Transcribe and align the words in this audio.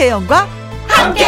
김혜영과 0.00 0.48
함께. 0.88 1.24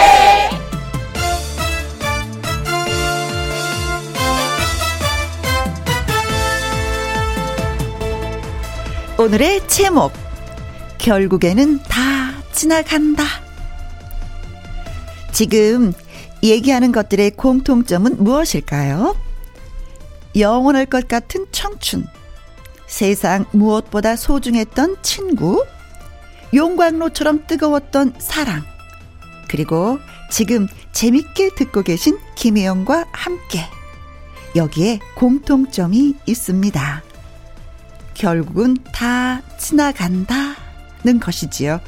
오늘의 9.19 9.69
제목 9.69 10.12
결국에는 10.96 11.82
다 11.82 11.98
지나간다. 12.52 13.24
지금 15.32 15.93
얘기하는 16.43 16.93
것들의 16.93 17.32
공통점은 17.32 18.24
무엇일까요? 18.24 19.15
영원할 20.34 20.87
것 20.87 21.09
같은 21.09 21.45
청춘, 21.52 22.07
세상 22.87 23.45
무엇보다 23.52 24.16
소중했던 24.16 24.96
친구, 25.02 25.62
용광로처럼 26.54 27.46
뜨거웠던 27.46 28.15
사랑, 28.18 28.62
그리고 29.52 29.98
지금 30.30 30.66
재밌게 30.92 31.51
듣고 31.56 31.83
계신 31.83 32.19
김혜영과 32.37 33.05
함께 33.12 33.60
여기에 34.56 35.01
공통점이 35.15 36.15
있습니다. 36.24 37.02
결국은 38.15 38.79
다 38.95 39.43
지나간다는 39.59 41.20
것이지요. 41.20 41.80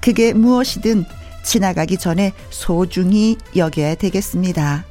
그게 0.00 0.32
무엇이든 0.32 1.04
지나가기 1.42 1.96
전에 1.96 2.32
소중히 2.50 3.38
여겨야 3.56 3.96
되겠습니다. 3.96 4.84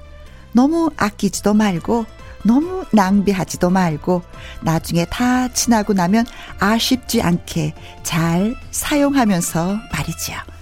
너무 0.51 0.91
아끼지도 0.97 1.53
말고 1.53 2.05
너무 2.43 2.83
낭비하지도 2.91 3.69
말고 3.69 4.23
나중에 4.61 5.05
다 5.05 5.47
지나고 5.47 5.93
나면 5.93 6.25
아쉽지 6.59 7.21
않게 7.21 7.75
잘 8.03 8.55
사용하면서 8.71 9.79
말이지요. 9.93 10.60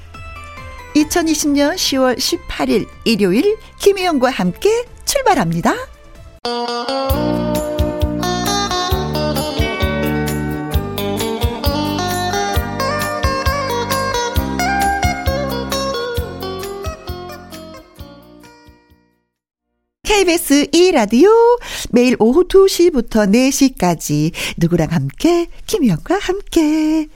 2020년 1.04 1.76
10월 1.76 2.18
18일 2.18 2.88
일요일 3.06 3.58
김혜영과 3.80 4.30
함께 4.32 4.70
출발합니다. 5.06 5.74
KBS 20.04 20.68
2라디오 20.72 21.30
매일 21.92 22.16
오후 22.20 22.46
2시부터 22.48 23.32
4시까지 23.32 24.32
누구랑 24.58 24.92
함께 24.92 25.48
김희영과 25.66 26.18
함께 26.20 27.08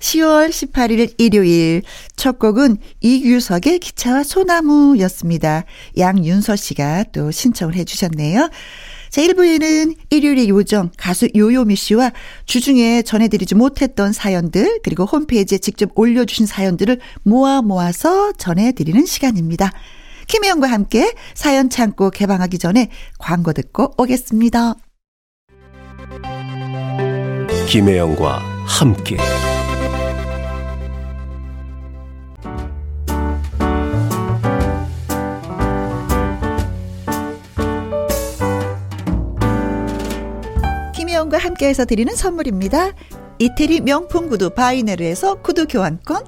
10월 0.00 0.50
18일 0.50 1.14
일요일 1.18 1.82
첫 2.16 2.38
곡은 2.38 2.78
이규석의 3.00 3.78
기차와 3.80 4.22
소나무였습니다. 4.22 5.64
양윤서 5.96 6.56
씨가 6.56 7.04
또 7.12 7.30
신청을 7.30 7.74
해 7.74 7.84
주셨네요. 7.84 8.50
자, 9.10 9.22
1부에는 9.22 9.96
일요일의 10.10 10.48
요정 10.50 10.90
가수 10.96 11.28
요요미 11.34 11.76
씨와 11.76 12.12
주중에 12.44 13.02
전해드리지 13.02 13.54
못했던 13.54 14.12
사연들 14.12 14.80
그리고 14.82 15.04
홈페이지에 15.04 15.58
직접 15.58 15.90
올려주신 15.94 16.46
사연들을 16.46 17.00
모아 17.22 17.62
모아서 17.62 18.32
전해드리는 18.32 19.06
시간입니다. 19.06 19.72
김혜영과 20.26 20.70
함께 20.70 21.14
사연 21.34 21.70
창고 21.70 22.10
개방하기 22.10 22.58
전에 22.58 22.90
광고 23.18 23.54
듣고 23.54 23.94
오겠습니다. 23.96 24.74
김혜영과 27.66 28.38
함께 28.66 29.16
김혜영과 41.28 41.38
함께해서 41.38 41.84
드리는 41.84 42.14
선물입니다. 42.14 42.92
이태리 43.38 43.82
명품 43.82 44.28
구두 44.28 44.50
바이네르에서 44.50 45.42
구두 45.42 45.66
교환권 45.66 46.24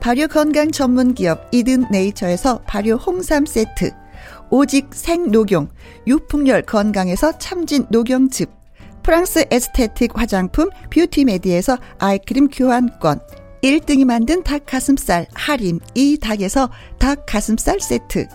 발효 0.00 0.26
건강 0.26 0.70
전문 0.70 1.14
기업 1.14 1.48
이든 1.52 1.86
네이처에서 1.90 2.62
발효 2.66 2.94
홍삼 2.94 3.46
세트, 3.46 3.92
오직 4.50 4.88
생 4.92 5.30
녹용, 5.30 5.68
유풍열 6.06 6.62
건강에서 6.62 7.38
참진 7.38 7.86
녹용즙, 7.90 8.50
프랑스 9.02 9.44
에스테틱 9.50 10.18
화장품 10.18 10.70
뷰티메디에서 10.90 11.78
아이크림 11.98 12.48
교환권, 12.48 13.20
1등이 13.62 14.04
만든 14.04 14.42
닭가슴살 14.42 15.26
할인 15.34 15.80
이 15.94 16.18
닭에서 16.18 16.70
닭가슴살 16.98 17.80
세트, 17.80 18.26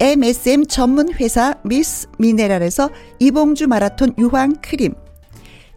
MSM 0.00 0.66
전문 0.66 1.12
회사 1.14 1.54
미스 1.62 2.08
미네랄에서 2.18 2.90
이봉주 3.20 3.68
마라톤 3.68 4.14
유황 4.18 4.56
크림, 4.60 4.94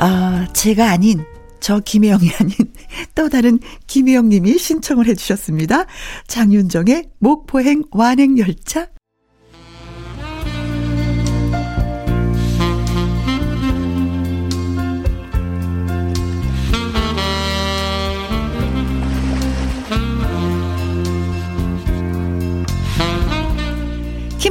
아, 0.00 0.46
제가 0.52 0.90
아닌 0.90 1.24
저 1.58 1.80
김혜영이 1.80 2.30
아닌 2.38 2.54
또 3.16 3.28
다른 3.28 3.58
김혜영 3.88 4.28
님이 4.28 4.56
신청을 4.56 5.06
해주셨습니다. 5.08 5.86
장윤정의 6.28 7.10
목포행 7.18 7.82
완행열차. 7.90 8.86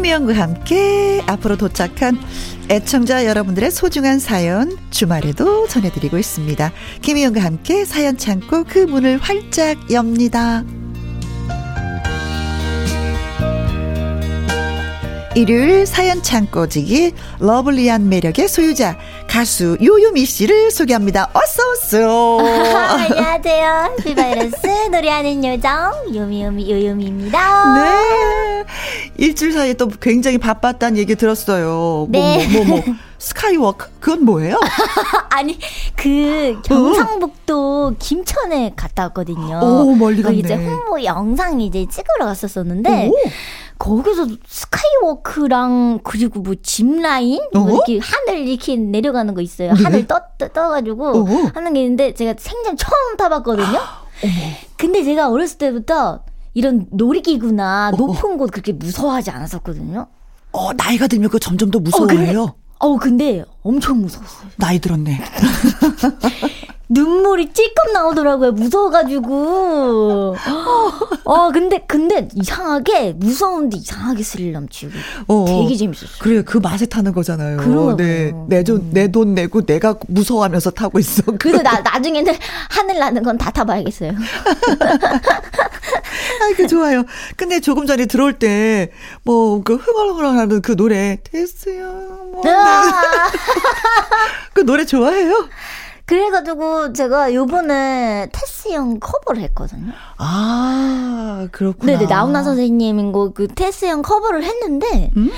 김혜영과 0.07 0.37
함께 0.37 1.21
앞으로 1.27 1.57
도착한 1.57 2.17
애청자 2.69 3.25
여러분들의 3.25 3.71
소중한 3.71 4.19
사연 4.19 4.77
주말에도 4.89 5.67
전해드리고 5.67 6.17
있습니다. 6.17 6.71
김희영과 7.01 7.43
함께 7.43 7.83
사연 7.83 8.17
창고 8.17 8.63
그 8.63 8.79
문을 8.79 9.17
활짝 9.17 9.91
엽니다. 9.91 10.63
일요일 15.35 15.85
사연 15.85 16.23
창고지기 16.23 17.11
러블리한 17.39 18.07
매력의 18.07 18.47
소유자 18.47 18.97
가수 19.27 19.77
요요미 19.81 20.25
씨를 20.25 20.71
소개합니다. 20.71 21.29
어서 21.33 21.71
오세요. 21.71 22.37
안녕하세요. 22.39 23.95
비바이러스 24.03 24.67
노래하는 24.91 25.43
요정 25.43 26.15
요미요미 26.15 26.71
요요미입니다. 26.71 27.73
네. 27.75 28.63
일주일 29.17 29.51
사이에 29.53 29.73
또 29.73 29.89
굉장히 29.89 30.37
바빴다는 30.37 30.97
얘기 30.97 31.15
들었어요. 31.15 31.67
뭐, 31.67 32.07
네. 32.09 32.47
뭐, 32.47 32.63
뭐, 32.65 32.77
뭐, 32.77 32.95
스카이워크? 33.19 33.89
그건 33.99 34.25
뭐예요? 34.25 34.59
아니, 35.29 35.59
그 35.95 36.59
경상북도 36.63 37.95
김천에 37.99 38.73
갔다 38.75 39.03
왔거든요. 39.03 39.59
오, 39.61 39.95
멀리 39.95 40.21
갔네. 40.21 40.35
그 40.35 40.39
이제 40.39 40.55
홍보 40.55 41.03
영상 41.03 41.59
이제 41.59 41.85
찍으러 41.89 42.25
갔었었는데 42.25 43.07
오. 43.09 43.13
거기서 43.77 44.27
스카이워크랑 44.47 45.99
그리고 46.03 46.39
뭐 46.41 46.55
짚라인 46.61 47.39
뭐 47.53 47.63
어? 47.63 47.83
이렇게 47.87 47.99
하늘 47.99 48.47
이렇게 48.47 48.75
내려가는 48.75 49.33
거 49.33 49.41
있어요. 49.41 49.73
네. 49.73 49.83
하늘 49.83 50.07
떠, 50.07 50.21
떠 50.37 50.47
떠가지고 50.49 51.07
어. 51.07 51.25
하는 51.53 51.73
게 51.73 51.83
있는데 51.83 52.13
제가 52.13 52.35
생전 52.37 52.77
처음 52.77 53.17
타봤거든요. 53.17 53.79
근데 54.77 55.03
제가 55.03 55.29
어렸을 55.29 55.57
때부터 55.57 56.23
이런 56.53 56.87
놀이기구나 56.91 57.91
어, 57.93 57.97
높은 57.97 58.37
곳 58.37 58.51
그렇게 58.51 58.71
무서워하지 58.71 59.29
않았었거든요. 59.29 60.07
어, 60.51 60.73
나이가 60.73 61.07
들면 61.07 61.29
그 61.29 61.39
점점 61.39 61.69
더 61.69 61.77
어, 61.77 61.81
근데, 61.81 61.91
무서워해요. 62.05 62.55
어, 62.79 62.97
근데 62.97 63.43
엄청 63.61 64.01
무서웠어요. 64.01 64.49
나이 64.57 64.79
들었네. 64.79 65.19
눈물이 66.89 67.51
찔끔 67.53 67.91
나오더라고요. 67.93 68.53
무서워가지고. 68.53 70.35
어, 71.25 71.51
근데, 71.51 71.79
근데 71.85 72.27
이상하게, 72.33 73.13
무서운데 73.17 73.77
이상하게 73.77 74.23
스릴 74.23 74.53
넘치고. 74.53 74.91
어, 75.27 75.45
되게 75.47 75.75
재밌었어요. 75.75 76.19
그래, 76.21 76.41
그 76.43 76.57
맛에 76.59 76.85
타는 76.85 77.11
거잖아요. 77.13 77.57
그런가 77.57 77.95
네. 77.97 78.31
봐요. 78.31 78.45
내 78.49 78.63
돈, 78.63 78.89
내 78.91 79.11
돈 79.11 79.33
내고 79.35 79.65
내가 79.65 79.95
무서워하면서 80.07 80.71
타고 80.71 80.97
있어. 80.99 81.23
그래서 81.39 81.61
나, 81.61 81.81
나중에는 81.81 82.33
하늘 82.69 82.99
나는 82.99 83.23
건 83.23 83.37
다 83.37 83.51
타봐야겠어요. 83.51 84.13
아이고, 86.41 86.67
좋아요. 86.67 87.03
근데 87.35 87.59
조금 87.59 87.85
전에 87.85 88.05
들어올 88.05 88.39
때, 88.39 88.91
뭐, 89.23 89.61
그 89.63 89.75
흥얼흥얼 89.75 90.25
하는 90.25 90.61
그 90.61 90.75
노래, 90.75 91.17
됐어요. 91.23 91.85
뭐, 92.31 92.41
네. 92.43 92.51
아, 92.51 92.91
그 94.53 94.65
노래 94.65 94.85
좋아해요? 94.85 95.47
그래가지고 96.07 96.93
제가 96.93 97.33
요번에 97.33 98.29
테스 98.31 98.69
형 98.69 98.97
커버를 98.99 99.41
했거든요. 99.43 99.91
아, 100.17 101.49
그렇구나. 101.51 101.91
네네, 101.91 102.05
나훈아 102.05 102.43
선생님인 102.43 103.11
거그 103.11 103.49
테스 103.49 103.85
형 103.85 104.01
커버를 104.01 104.41
했는데, 104.43 105.11
음. 105.17 105.29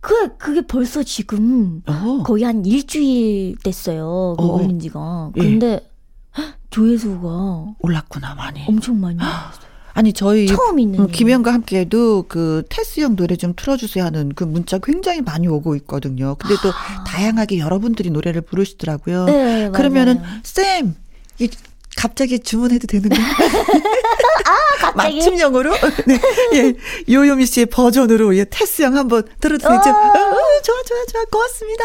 그, 0.00 0.36
그게 0.36 0.60
벌써 0.66 1.02
지금 1.02 1.82
어. 1.86 2.22
거의 2.22 2.44
한 2.44 2.66
일주일 2.66 3.56
됐어요. 3.62 4.36
그 4.38 4.44
어. 4.44 4.56
올린 4.56 4.78
지가. 4.78 5.32
예. 5.36 5.40
근데 5.40 5.90
헉, 6.36 6.54
조회수가 6.68 7.76
올랐구나, 7.80 8.34
많이. 8.34 8.62
엄청 8.68 9.00
많이 9.00 9.16
나왔어요. 9.16 9.69
아니, 10.00 10.14
저희. 10.14 10.46
처음 10.46 10.78
있는 10.78 10.98
음, 11.00 11.04
일. 11.08 11.12
김혜영과 11.12 11.52
함께해도 11.52 12.24
그 12.26 12.62
테스 12.70 13.00
형 13.00 13.16
노래 13.16 13.36
좀 13.36 13.52
틀어주세요 13.54 14.02
하는 14.02 14.32
그 14.34 14.44
문자 14.44 14.78
굉장히 14.78 15.20
많이 15.20 15.46
오고 15.46 15.76
있거든요. 15.76 16.36
근데 16.36 16.54
또 16.62 16.72
다양하게 17.06 17.58
여러분들이 17.58 18.08
노래를 18.08 18.40
부르시더라고요. 18.40 19.22
아. 19.22 19.26
네. 19.26 19.70
그러면은 19.74 20.22
쌤, 20.42 20.96
이 21.38 21.50
갑자기 21.98 22.38
주문해도 22.38 22.86
되는 22.86 23.10
거예요? 23.10 23.22
아, 24.48 24.56
갑자기? 24.80 25.18
맞춤형으로? 25.18 25.70
네. 26.08 26.20
예. 26.54 26.74
요요미 27.12 27.44
씨의 27.44 27.66
버전으로 27.66 28.34
예, 28.38 28.44
테스 28.44 28.80
형 28.80 28.96
한번 28.96 29.22
들어도 29.38 29.68
되죠? 29.68 29.90
어. 29.90 29.92
어, 29.92 30.62
좋아, 30.62 30.76
좋아, 30.86 31.04
좋아. 31.12 31.24
고맙습니다. 31.30 31.84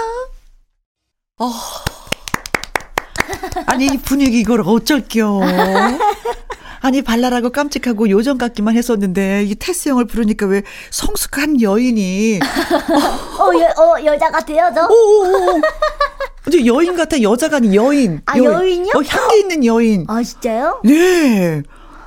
어. 1.40 1.52
아니, 3.66 3.88
이 3.88 3.98
분위기 3.98 4.40
이걸 4.40 4.62
어쩔겨. 4.66 5.42
아니, 6.86 7.02
발랄하고 7.02 7.50
깜찍하고 7.50 8.12
요정 8.12 8.38
같기만 8.38 8.78
했었는데, 8.78 9.46
이 9.46 9.56
테스 9.56 9.90
형을 9.90 10.06
부르니까 10.06 10.46
왜 10.46 10.62
성숙한 10.92 11.60
여인이, 11.60 12.38
어, 13.40 13.50
여, 13.60 13.66
어, 13.84 13.96
여자 14.06 14.30
같아요, 14.30 14.72
저? 14.76 14.86
오오오. 14.86 15.62
이제 16.48 16.64
여인 16.68 16.96
같아, 16.96 17.20
여자가 17.20 17.58
아닌 17.58 17.74
여인. 17.74 18.22
아, 18.28 18.38
여인 18.38 18.86
이요? 18.86 18.92
어, 18.96 19.02
향기 19.02 19.40
있는 19.40 19.66
여인. 19.66 20.06
아, 20.08 20.22
진짜요? 20.22 20.82
네. 20.86 21.64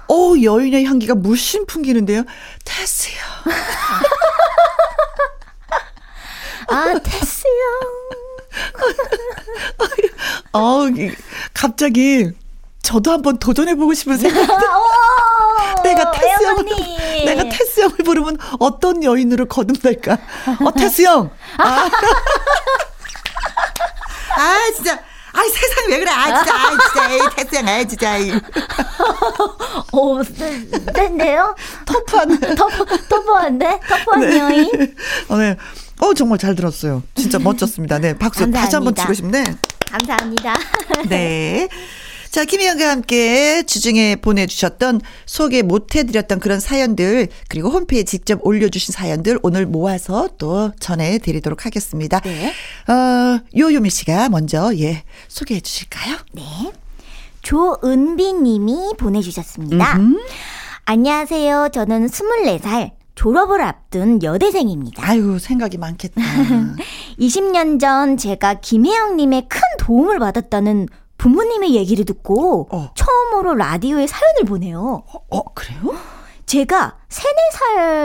어, 0.09 0.35
여인의 0.41 0.85
향기가 0.85 1.17
물씬 1.17 1.67
풍기는데요. 1.67 2.23
테스 2.65 3.09
형. 3.11 3.53
아, 6.69 6.97
테스 7.01 7.49
형. 7.49 7.81
어, 10.55 10.87
이- 10.89 11.11
갑자기 11.53 12.31
저도 12.89 13.13
한번 13.13 13.37
도전해보고 13.37 13.93
싶은 13.93 14.17
생각. 14.17 14.49
어, 14.49 15.83
내가 15.85 16.11
테스 16.11 16.43
형을, 16.43 16.53
어머니. 16.55 17.25
내가 17.27 17.43
테스 17.45 17.83
형을 17.83 17.97
부르면 17.97 18.39
어떤 18.59 19.05
여인으로 19.05 19.45
거듭날까? 19.45 20.17
어, 20.65 20.73
테스 20.73 21.03
형. 21.03 21.31
아, 21.59 21.91
아 24.39 24.71
진짜. 24.75 24.95
아, 24.95 25.43
세상에 25.43 25.89
왜 25.91 25.99
그래? 25.99 26.11
아, 26.11 26.43
진짜. 26.43 26.55
아, 26.57 26.71
진짜. 26.71 27.13
에이, 27.13 27.21
테스 27.37 27.57
형, 27.57 27.69
아, 27.69 27.85
진짜. 27.85 28.17
이. 28.17 28.33
어, 29.93 30.23
센, 30.25 30.71
센데요? 30.95 31.55
터프한. 31.85 32.41
터프, 32.41 33.07
터프한데? 33.07 33.81
터프한 33.87 34.39
여인? 34.39 34.95
어, 35.29 35.37
네. 35.37 35.57
어, 36.01 36.15
정말 36.15 36.39
잘 36.39 36.55
들었어요. 36.55 37.03
진짜 37.15 37.39
멋졌습니다. 37.39 37.99
네, 37.99 38.17
박수 38.17 38.51
다시 38.51 38.77
한번 38.77 38.95
감사합니다. 38.95 39.03
치고 39.03 39.13
싶네. 39.13 39.45
감사합니다. 39.91 40.55
네. 41.11 41.69
자, 42.39 42.45
김희영과 42.45 42.89
함께 42.89 43.65
주중에 43.65 44.15
보내주셨던 44.15 45.01
소개 45.27 45.63
못해드렸던 45.63 46.39
그런 46.39 46.61
사연들, 46.61 47.27
그리고 47.49 47.69
홈페이지에 47.69 48.05
직접 48.05 48.39
올려주신 48.47 48.93
사연들 48.93 49.41
오늘 49.43 49.67
모아서 49.67 50.29
또 50.39 50.71
전해드리도록 50.79 51.67
하겠습니다. 51.67 52.21
네. 52.21 52.53
어, 52.93 53.41
요요미 53.57 53.91
씨가 53.91 54.29
먼저, 54.29 54.73
예, 54.77 55.03
소개해 55.27 55.59
주실까요? 55.59 56.17
네. 56.33 56.45
조은비 57.43 58.35
님이 58.35 58.95
보내주셨습니다. 58.97 59.99
안녕하세요. 60.85 61.71
저는 61.73 62.07
24살 62.07 62.93
졸업을 63.17 63.61
앞둔 63.63 64.23
여대생입니다. 64.23 65.03
아유, 65.05 65.41
생각이 65.41 65.77
많겠다. 65.77 66.23
20년 67.19 67.81
전 67.81 68.17
제가 68.17 68.61
김혜영님의 68.61 69.49
큰 69.49 69.61
도움을 69.81 70.21
받았다는 70.21 70.87
부모님의 71.19 71.75
얘기를 71.75 72.05
듣고 72.05 72.69
어. 72.71 72.91
처음으로 72.95 73.55
라디오에 73.55 74.07
사연을 74.07 74.45
보내요. 74.47 75.03
어, 75.31 75.45
그래요? 75.55 75.95
제가 76.47 76.97
3, 77.11 77.25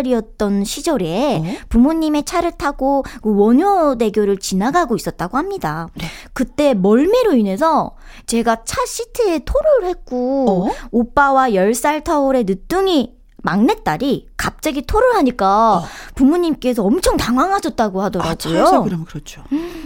4살이었던 0.04 0.66
시절에 0.66 1.38
어? 1.38 1.66
부모님의 1.70 2.24
차를 2.26 2.52
타고 2.52 3.04
그 3.22 3.34
원효대교를 3.34 4.38
지나가고 4.38 4.98
있었다고 4.98 5.38
합니다. 5.38 5.88
네. 5.96 6.08
그때 6.34 6.74
멀미로 6.74 7.34
인해서 7.36 7.96
제가 8.26 8.66
차 8.66 8.86
시트에 8.86 9.40
토를 9.46 9.86
했고 9.90 10.68
어? 10.68 10.72
오빠와 10.92 11.52
10살 11.52 12.04
터울의 12.04 12.44
늦둥이 12.44 13.16
막내딸이 13.44 14.28
갑자기 14.36 14.82
토를 14.82 15.16
하니까 15.16 15.78
어. 15.78 15.84
부모님께서 16.16 16.84
엄청 16.84 17.16
당황하셨다고 17.16 18.02
아, 18.02 18.06
하더라고요. 18.06 18.84
그러면 18.84 19.06
그렇죠. 19.06 19.44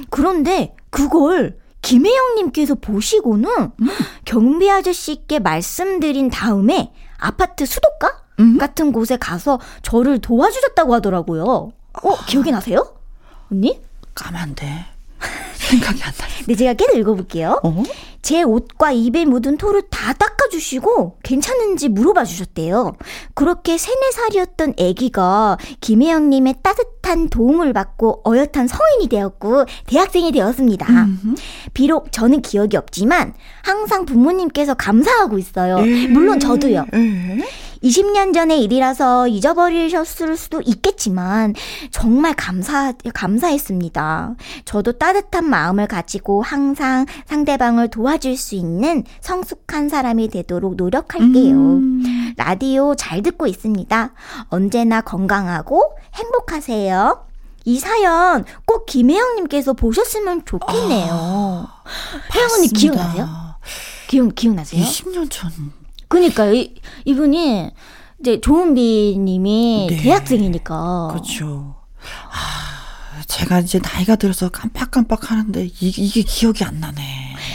그런데 0.10 0.76
그걸 0.90 1.60
김혜영님께서 1.82 2.76
보시고는 2.76 3.50
음. 3.50 3.88
경비 4.26 4.70
아저씨께 4.70 5.40
말씀드린 5.40 6.30
다음에 6.30 6.92
아파트 7.18 7.66
수도가 7.66 8.24
음? 8.40 8.58
같은 8.58 8.92
곳에 8.92 9.18
가서 9.18 9.60
저를 9.82 10.20
도와주셨다고 10.20 10.94
하더라고요. 10.96 11.72
어, 12.04 12.26
기억이 12.28 12.52
나세요? 12.52 12.96
언니? 13.52 13.80
까만데. 14.14 14.86
생각이 15.56 16.04
안 16.04 16.14
나네. 16.18 16.34
네, 16.48 16.56
제가 16.56 16.74
계속 16.74 16.98
읽어볼게요. 16.98 17.60
어? 17.64 17.84
제 18.28 18.44
옷과 18.44 18.92
입에 18.92 19.24
묻은 19.24 19.56
토를 19.56 19.84
다 19.90 20.12
닦아주시고 20.12 21.20
괜찮은지 21.24 21.88
물어봐 21.88 22.26
주셨대요. 22.26 22.98
그렇게 23.34 23.78
세네 23.78 24.12
살이었던 24.12 24.74
아기가 24.78 25.58
김혜영님의 25.80 26.56
따뜻한 26.62 27.30
도움을 27.30 27.72
받고 27.72 28.24
어엿한 28.28 28.68
성인이 28.68 29.08
되었고 29.08 29.64
대학생이 29.86 30.34
되었습니다. 30.34 30.88
비록 31.74 32.12
저는 32.12 32.42
기억이 32.42 32.76
없지만 32.76 33.34
항상 33.64 34.06
부모님께서 34.06 34.74
감사하고 34.74 35.38
있어요. 35.38 35.78
예. 35.88 36.08
물론 36.08 36.42
저도요. 36.42 36.86
예. 36.96 37.46
20년 37.84 38.34
전의 38.34 38.64
일이라서 38.64 39.28
잊어버리셨을 39.28 40.38
수도 40.38 40.62
있겠지만 40.66 41.54
정말 41.92 42.34
감사 42.36 42.94
감사했습니다. 43.14 44.36
저도 44.66 44.94
따뜻한 44.94 45.46
마음을 45.46 45.88
가지고 45.88 46.42
항상 46.42 47.06
상대방을 47.26 47.90
도와줄 47.90 48.38
수 48.38 48.56
있는 48.56 49.04
성숙한 49.22 49.90
사람이 49.90 50.30
되도록 50.30 50.76
노력할게요. 50.76 51.56
음. 51.56 52.34
라디오 52.38 52.96
잘 52.96 53.22
듣고 53.22 53.48
있습니다. 53.48 54.14
언제나 54.50 55.02
건강하고 55.02 55.82
행복하세요. 56.14 57.26
이 57.66 57.80
사연 57.80 58.46
꼭 58.66 58.86
김혜영님께서 58.86 59.74
보셨으면 59.74 60.46
좋겠네요. 60.46 61.68
혜영 62.34 62.50
언니 62.54 62.68
맞습니다. 62.70 62.80
기억나세요? 62.80 63.28
기억 64.08 64.36
기억나세요? 64.36 64.84
20년 64.86 65.28
전. 65.30 65.52
그니까 66.08 66.46
이 66.52 66.74
이분이 67.06 67.70
이제 68.20 68.42
조은비님이 68.42 69.88
네. 69.90 69.98
대학생이니까 69.98 71.10
그렇죠. 71.12 71.76
아, 72.32 73.22
제가 73.28 73.60
이제 73.60 73.80
나이가 73.80 74.16
들어서 74.16 74.50
깜빡깜빡 74.50 75.32
하는데 75.32 75.66
이, 75.66 75.72
이게 75.80 76.22
기억이 76.22 76.64
안 76.64 76.80
나네. 76.80 77.02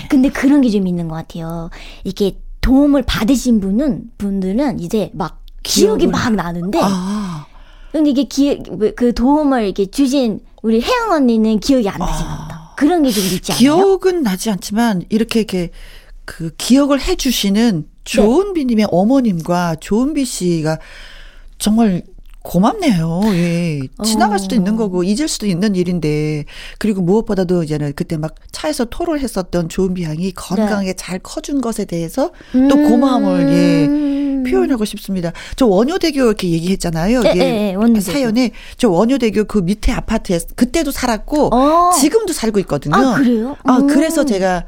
근데 0.08 0.28
그런 0.28 0.60
게 0.60 0.70
좀 0.70 0.86
있는 0.86 1.08
것 1.08 1.14
같아요. 1.16 1.70
이게 2.04 2.38
도움을 2.60 3.02
받으신 3.02 3.60
분은 3.60 4.10
분들은 4.18 4.80
이제 4.80 5.10
막 5.14 5.42
기억이 5.62 6.06
기억을- 6.06 6.10
막 6.10 6.34
나는데 6.34 6.78
아, 6.82 7.46
근데 7.90 8.10
이게 8.10 8.24
기, 8.24 8.58
그 8.96 9.12
도움을 9.14 9.64
이렇게 9.64 9.86
주신 9.86 10.40
우리 10.62 10.80
혜영 10.80 11.10
언니는 11.12 11.58
기억이 11.60 11.88
안 11.88 11.98
나지나 11.98 12.42
보다. 12.42 12.74
그런 12.76 13.02
게 13.02 13.10
좀 13.10 13.22
있지 13.24 13.52
않나요? 13.52 13.58
기억은 13.98 14.22
나지 14.22 14.50
않지만 14.50 15.02
이렇게 15.08 15.40
이렇게 15.40 15.70
그 16.24 16.50
기억을 16.56 17.00
해주시는 17.00 17.86
조은비님의 18.04 18.86
어머님과 18.90 19.76
조은비 19.80 20.24
씨가 20.24 20.78
정말 21.58 22.02
고맙네요. 22.42 23.20
예. 23.34 23.80
지나갈 24.04 24.38
수도 24.38 24.56
어. 24.56 24.58
있는 24.58 24.76
거고 24.76 25.04
잊을 25.04 25.28
수도 25.28 25.46
있는 25.46 25.76
일인데 25.76 26.44
그리고 26.78 27.00
무엇보다도 27.00 27.62
이제는 27.62 27.92
그때 27.94 28.16
막 28.16 28.34
차에서 28.50 28.86
토를 28.86 29.20
했었던 29.20 29.68
조은비 29.68 30.02
양이 30.02 30.32
건강하게 30.32 30.94
잘 30.94 31.18
커준 31.20 31.60
것에 31.60 31.84
대해서 31.84 32.32
또 32.52 32.76
고마움을 32.76 33.52
예 33.52 33.86
음. 33.86 34.44
표현하고 34.44 34.84
싶습니다. 34.84 35.32
저 35.54 35.66
원효대교 35.66 36.20
이렇게 36.20 36.50
얘기했잖아요. 36.50 37.22
예, 37.26 37.32
예, 37.36 37.76
예. 37.76 38.00
사연에 38.00 38.50
저 38.76 38.90
원효대교 38.90 39.44
그 39.44 39.58
밑에 39.58 39.92
아파트에 39.92 40.40
그때도 40.56 40.90
살았고 40.90 41.54
어. 41.54 41.92
지금도 41.92 42.32
살고 42.32 42.58
있거든요. 42.60 42.96
아, 42.96 43.14
그래요? 43.14 43.56
아, 43.62 43.76
음. 43.76 43.86
그래서 43.86 44.24
제가 44.24 44.64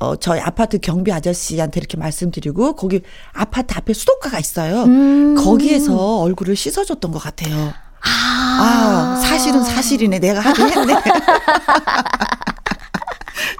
어, 0.00 0.16
저희 0.16 0.40
아파트 0.40 0.78
경비 0.78 1.12
아저씨한테 1.12 1.78
이렇게 1.78 1.96
말씀드리고 1.98 2.74
거기 2.74 3.02
아파트 3.34 3.74
앞에 3.76 3.92
수도가가 3.92 4.38
있어요. 4.38 4.84
음. 4.84 5.34
거기에서 5.36 6.20
얼굴을 6.20 6.56
씻어줬던 6.56 7.12
것 7.12 7.18
같아요. 7.18 7.74
아, 8.02 8.06
아, 8.62 9.20
사실은 9.22 9.62
사실이네. 9.62 10.18
내가 10.18 10.40
하긴 10.40 10.70
했네. 10.70 10.94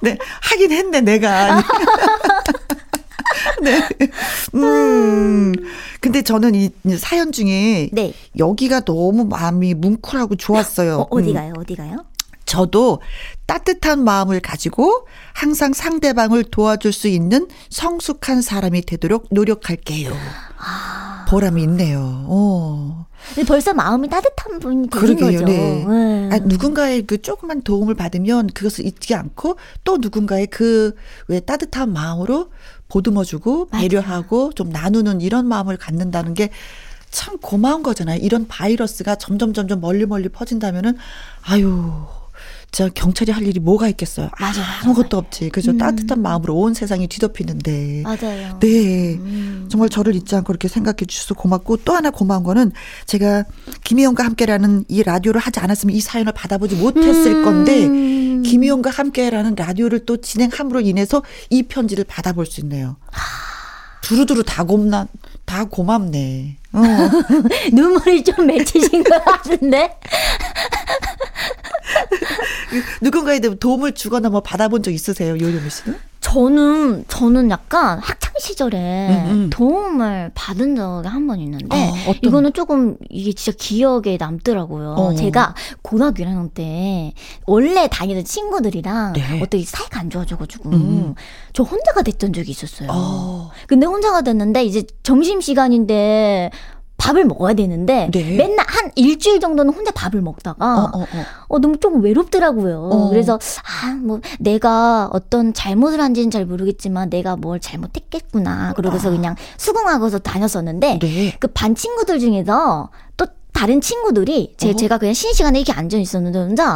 네, 0.01 0.17
하긴 0.41 0.71
했네, 0.71 1.01
내가. 1.01 1.63
네. 3.61 3.87
음. 4.55 5.53
근데 5.99 6.23
저는 6.23 6.55
이 6.55 6.71
사연 6.97 7.31
중에 7.31 7.89
네. 7.93 8.13
여기가 8.35 8.79
너무 8.81 9.25
마음이 9.25 9.75
뭉클하고 9.75 10.37
좋았어요. 10.37 11.01
어, 11.01 11.07
어디 11.11 11.29
음. 11.29 11.33
가요? 11.35 11.53
어디 11.59 11.75
가요? 11.75 12.03
저도 12.51 12.99
따뜻한 13.45 14.03
마음을 14.03 14.41
가지고 14.41 15.07
항상 15.33 15.71
상대방을 15.71 16.43
도와줄 16.43 16.91
수 16.91 17.07
있는 17.07 17.47
성숙한 17.69 18.41
사람이 18.41 18.81
되도록 18.81 19.27
노력할게요. 19.31 20.11
아. 20.57 21.25
보람이 21.29 21.63
있네요. 21.63 22.25
어. 22.27 23.05
벌써 23.47 23.73
마음이 23.73 24.09
따뜻한 24.09 24.59
분이 24.59 24.89
그러게요, 24.89 25.31
거죠. 25.39 25.45
네. 25.45 25.85
네. 25.85 26.29
아, 26.33 26.39
누군가의 26.39 27.03
그 27.03 27.21
조그만 27.21 27.61
도움을 27.61 27.95
받으면 27.95 28.47
그것을 28.47 28.85
잊지 28.85 29.15
않고 29.15 29.55
또 29.85 29.97
누군가의 29.97 30.47
그 30.47 30.93
왜 31.29 31.39
따뜻한 31.39 31.93
마음으로 31.93 32.49
보듬어주고 32.89 33.69
배려하고 33.69 34.51
좀 34.51 34.69
나누는 34.69 35.21
이런 35.21 35.45
마음을 35.47 35.77
갖는다는 35.77 36.33
게 36.33 36.49
참 37.11 37.37
고마운 37.39 37.83
거잖아요. 37.83 38.19
이런 38.21 38.47
바이러스가 38.47 39.15
점점 39.15 39.53
점점 39.53 39.81
멀리 39.81 40.05
멀리 40.05 40.29
퍼진다면은 40.29 40.97
아유. 41.43 41.91
저 42.71 42.87
경찰이 42.87 43.31
할 43.33 43.45
일이 43.45 43.59
뭐가 43.59 43.89
있겠어요. 43.89 44.29
맞아요. 44.39 44.63
아무것도 44.83 45.17
없지. 45.17 45.49
그죠. 45.49 45.71
음. 45.71 45.77
따뜻한 45.77 46.21
마음으로 46.21 46.55
온 46.55 46.73
세상이 46.73 47.07
뒤덮이는데. 47.07 48.03
맞아요. 48.03 48.59
네. 48.61 49.15
음. 49.15 49.67
정말 49.69 49.89
저를 49.89 50.15
잊지 50.15 50.35
않고 50.37 50.53
이렇게 50.53 50.69
생각해 50.69 51.05
주셔서 51.05 51.33
고맙고 51.33 51.77
또 51.83 51.93
하나 51.93 52.11
고마운 52.11 52.43
거는 52.43 52.71
제가 53.05 53.43
김희영과 53.83 54.23
함께라는 54.23 54.85
이 54.87 55.03
라디오를 55.03 55.41
하지 55.41 55.59
않았으면 55.59 55.93
이 55.93 55.99
사연을 55.99 56.31
받아보지 56.31 56.75
못했을 56.75 57.35
음. 57.35 57.43
건데 57.43 58.49
김희영과 58.49 58.89
함께라는 58.89 59.55
라디오를 59.55 60.05
또 60.05 60.17
진행함으로 60.17 60.79
인해서 60.79 61.23
이 61.49 61.63
편지를 61.63 62.05
받아볼 62.05 62.45
수 62.45 62.61
있네요. 62.61 62.95
두루두루 64.01 64.43
다 64.43 64.63
곰나 64.63 65.07
다 65.45 65.65
고맙네. 65.65 66.57
어. 66.73 66.81
눈물이 67.73 68.23
좀 68.23 68.45
맺히신 68.45 69.03
것 69.03 69.23
같은데? 69.25 69.97
누군가에 73.01 73.39
대해 73.39 73.55
도움을 73.55 73.93
주거나 73.93 74.29
뭐 74.29 74.41
받아본 74.41 74.83
적 74.83 74.91
있으세요, 74.91 75.37
요요미 75.39 75.69
씨는? 75.69 75.97
저는, 76.21 77.05
저는 77.07 77.49
약간 77.49 77.97
학창 77.99 78.31
시절에 78.39 78.77
음, 78.77 79.31
음. 79.31 79.49
도움을 79.49 80.31
받은 80.35 80.75
적이 80.75 81.07
한 81.07 81.27
번 81.27 81.39
있는데, 81.39 81.75
어, 81.75 82.13
이거는 82.21 82.53
조금, 82.53 82.95
이게 83.09 83.33
진짜 83.33 83.55
기억에 83.59 84.17
남더라고요. 84.19 84.91
어. 84.97 85.15
제가 85.15 85.55
고등학교 85.81 86.23
1학년 86.23 86.53
때, 86.53 87.13
원래 87.47 87.87
다니던 87.91 88.23
친구들이랑 88.23 89.13
네. 89.13 89.41
어떻게 89.41 89.63
사이가 89.65 89.99
안 89.99 90.09
좋아져가지고, 90.11 90.69
음. 90.69 91.15
저 91.53 91.63
혼자가 91.63 92.03
됐던 92.03 92.33
적이 92.33 92.51
있었어요. 92.51 92.89
어. 92.91 93.49
근데 93.67 93.87
혼자가 93.87 94.21
됐는데 94.21 94.63
이제 94.63 94.83
점심 95.03 95.41
시간인데 95.41 96.51
밥을 97.01 97.25
먹어야 97.25 97.55
되는데 97.55 98.09
네. 98.13 98.35
맨날 98.37 98.63
한 98.69 98.91
일주일 98.95 99.39
정도는 99.39 99.73
혼자 99.73 99.89
밥을 99.91 100.21
먹다가 100.21 100.65
어, 100.65 100.91
어, 100.93 101.01
어. 101.01 101.07
어, 101.47 101.59
너무 101.59 101.77
조금 101.77 102.03
외롭더라고요. 102.03 102.89
어. 102.93 103.09
그래서 103.09 103.39
아 103.63 103.91
뭐 104.01 104.19
내가 104.39 105.09
어떤 105.13 105.53
잘못을 105.53 106.01
한지는 106.01 106.31
잘 106.31 106.45
모르겠지만 106.45 107.09
내가 107.09 107.35
뭘 107.35 107.59
잘못했겠구나. 107.59 108.73
그러고서 108.75 109.09
그냥 109.11 109.35
수긍하고서 109.57 110.19
다녔었는데 110.19 110.93
아. 110.95 110.99
네. 110.99 111.35
그반 111.39 111.75
친구들 111.75 112.19
중에서 112.19 112.89
또 113.17 113.25
다른 113.53 113.79
친구들이 113.81 114.55
제, 114.57 114.71
어. 114.71 114.73
제가 114.73 114.97
그냥 114.97 115.13
쉬는 115.13 115.33
시간에 115.33 115.59
이렇게 115.59 115.71
앉아 115.73 115.97
있었는데 115.97 116.39
혼자 116.39 116.75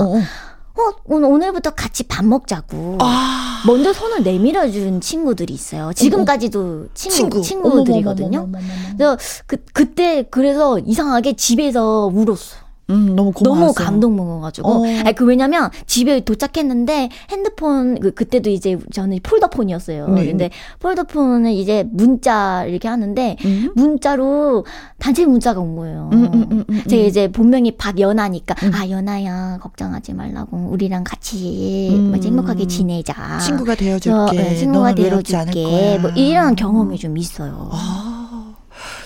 어, 0.78 0.92
오늘 1.06 1.30
오늘부터 1.30 1.72
같이 1.72 2.04
밥 2.04 2.26
먹자고. 2.26 2.98
아. 3.00 3.64
먼저 3.66 3.94
손을 3.94 4.24
내밀어 4.24 4.70
준 4.70 5.02
친구들이 5.02 5.54
있어요. 5.54 5.92
지금까지도 5.94 6.88
친구, 6.94 7.16
친구. 7.16 7.42
친구들이거든요. 7.42 8.40
어머머머머머머. 8.40 8.96
그래서 8.98 9.18
그 9.48 9.58
그때 9.74 10.24
그래서 10.30 10.78
이상하게 10.80 11.34
집에서 11.36 12.10
울었어. 12.14 12.65
음, 12.90 13.16
너무 13.16 13.32
고마워. 13.32 13.58
너무 13.60 13.74
감동 13.74 14.16
먹어가지고. 14.16 14.68
어. 14.70 14.86
아니, 14.86 15.14
그 15.14 15.26
왜냐면 15.26 15.70
집에 15.88 16.20
도착했는데 16.20 17.10
핸드폰 17.32 18.00
그 18.00 18.12
그때도 18.12 18.50
이제 18.50 18.78
저는 18.94 19.20
폴더폰이었어요. 19.24 20.08
네. 20.10 20.26
근데 20.26 20.50
폴더폰은 20.80 21.52
이제 21.52 21.88
문자 21.92 22.64
이렇게 22.66 22.88
하는데 22.88 23.38
음. 23.44 23.72
문자로 23.76 24.66
단체 25.00 25.26
문자가 25.26 25.60
온 25.60 25.76
거예요. 25.76 26.10
음, 26.14 26.26
음, 26.34 26.48
음, 26.52 26.64
음, 26.70 26.84
제가 26.88 27.04
음. 27.04 27.08
이제 27.08 27.32
본명이 27.32 27.72
박연아니까 27.78 28.56
음. 28.68 28.72
아 28.76 28.90
연아야 28.90 29.58
걱정하지 29.62 30.14
말라고 30.14 30.58
우리랑 30.72 31.04
같이 31.04 31.90
음. 31.92 32.12
뭐 32.12 32.20
행복하게 32.24 32.68
지내자. 32.68 33.40
친구가 33.40 33.76
되어줄게. 33.76 34.10
저, 34.10 34.26
네, 34.32 34.56
친구가 34.56 34.94
되어줄게. 34.96 35.98
뭐 36.02 36.12
이런 36.12 36.56
경험이 36.56 36.98
좀 36.98 37.18
있어요. 37.18 37.70
아, 37.72 38.05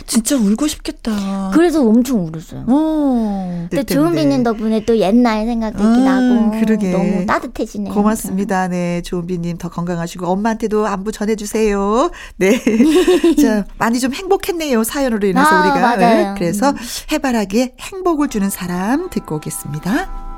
진짜 0.09 0.35
울고 0.35 0.67
싶겠다. 0.67 1.51
그래서 1.53 1.81
엄청 1.87 2.25
울었어요. 2.25 2.65
어. 2.67 3.67
근데 3.69 3.83
네, 3.83 3.93
조은비님 3.93 4.43
덕분에 4.43 4.83
또 4.85 4.97
옛날 4.97 5.45
생각도 5.45 5.83
이렇게 5.83 5.99
음, 5.99 6.05
나고 6.05 6.59
그러게. 6.59 6.91
너무 6.91 7.25
따뜻해지네요. 7.25 7.93
고맙습니다. 7.93 8.67
네, 8.67 9.01
조은비님 9.03 9.57
더 9.59 9.69
건강하시고 9.69 10.25
엄마한테도 10.25 10.87
안부 10.87 11.11
전해주세요. 11.11 12.09
네, 12.37 12.59
자 13.41 13.65
많이 13.77 13.99
좀 13.99 14.13
행복했네요 14.13 14.83
사연으로 14.83 15.27
인해서 15.27 15.47
아, 15.47 15.61
우리가. 15.61 15.79
맞아요. 15.79 15.97
네, 15.99 16.33
그래서 16.37 16.73
해바라기에 17.11 17.75
행복을 17.79 18.29
주는 18.29 18.49
사람 18.49 19.09
듣고 19.09 19.35
오겠습니다. 19.35 20.28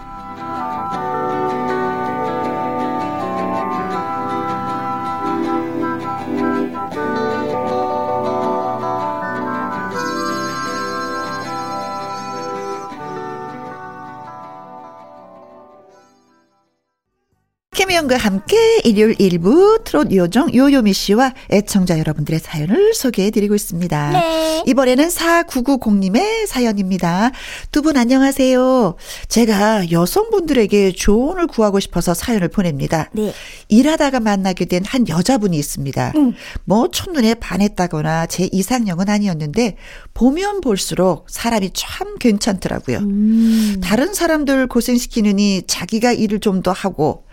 김혜영과 18.01 18.17
함께 18.17 18.79
일요일 18.83 19.15
일부 19.19 19.79
트롯 19.83 20.11
요정 20.11 20.53
요요미 20.53 20.91
씨와 20.93 21.33
애청자 21.51 21.99
여러분들의 21.99 22.39
사연을 22.39 22.93
소개해 22.95 23.29
드리고 23.31 23.53
있습니다. 23.53 24.11
네. 24.11 24.63
이번에는 24.65 25.07
4990님의 25.07 26.47
사연입니다. 26.47 27.31
두 27.71 27.81
분 27.81 27.97
안녕하세요. 27.97 28.95
제가 29.27 29.91
여성분들에게 29.91 30.91
조언을 30.93 31.47
구하고 31.47 31.79
싶어서 31.79 32.13
사연을 32.13 32.47
보냅니다. 32.49 33.09
네. 33.13 33.33
일하다가 33.69 34.19
만나게 34.19 34.65
된 34.65 34.81
한 34.85 35.07
여자분이 35.07 35.55
있습니다. 35.57 36.13
음. 36.15 36.33
뭐 36.65 36.89
첫눈에 36.91 37.35
반했다거나 37.35 38.25
제 38.25 38.49
이상형은 38.51 39.09
아니었는데 39.09 39.77
보면 40.13 40.61
볼수록 40.61 41.27
사람이 41.29 41.71
참 41.73 42.17
괜찮더라고요. 42.17 42.97
음. 42.97 43.79
다른 43.83 44.13
사람들 44.13 44.67
고생시키느니 44.67 45.63
자기가 45.67 46.11
일을 46.13 46.39
좀 46.39 46.61
더 46.61 46.71
하고 46.71 47.23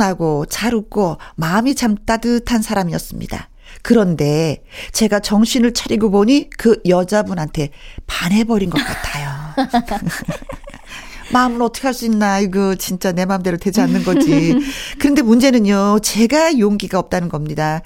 순하고 0.00 0.46
잘 0.46 0.74
웃고 0.74 1.18
마음이 1.36 1.74
참 1.74 1.96
따뜻한 2.06 2.62
사람이었습니다. 2.62 3.48
그런데 3.82 4.62
제가 4.92 5.20
정신을 5.20 5.72
차리고 5.74 6.10
보니 6.10 6.50
그 6.56 6.80
여자분한테 6.86 7.70
반해버린 8.06 8.70
것 8.70 8.78
같아요. 8.84 9.30
마음은 11.32 11.60
어떻게 11.60 11.88
할 11.88 11.94
수 11.94 12.04
있나 12.04 12.38
이거 12.38 12.76
진짜 12.76 13.10
내 13.10 13.24
마음대로 13.24 13.56
되지 13.56 13.80
않는 13.80 14.04
거지. 14.04 14.56
그런데 15.00 15.22
문제는요. 15.22 15.98
제가 16.00 16.58
용기가 16.58 16.98
없다는 17.00 17.28
겁니다. 17.28 17.80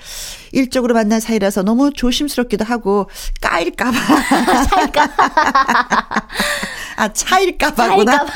일적으로 0.52 0.92
만난 0.94 1.20
사이라서 1.20 1.62
너무 1.62 1.90
조심스럽기도 1.92 2.64
하고 2.66 3.08
까일까 3.40 3.90
봐. 3.90 4.64
차일까? 4.68 5.10
아 6.96 7.12
차일까 7.12 7.74
봐구나. 7.74 8.26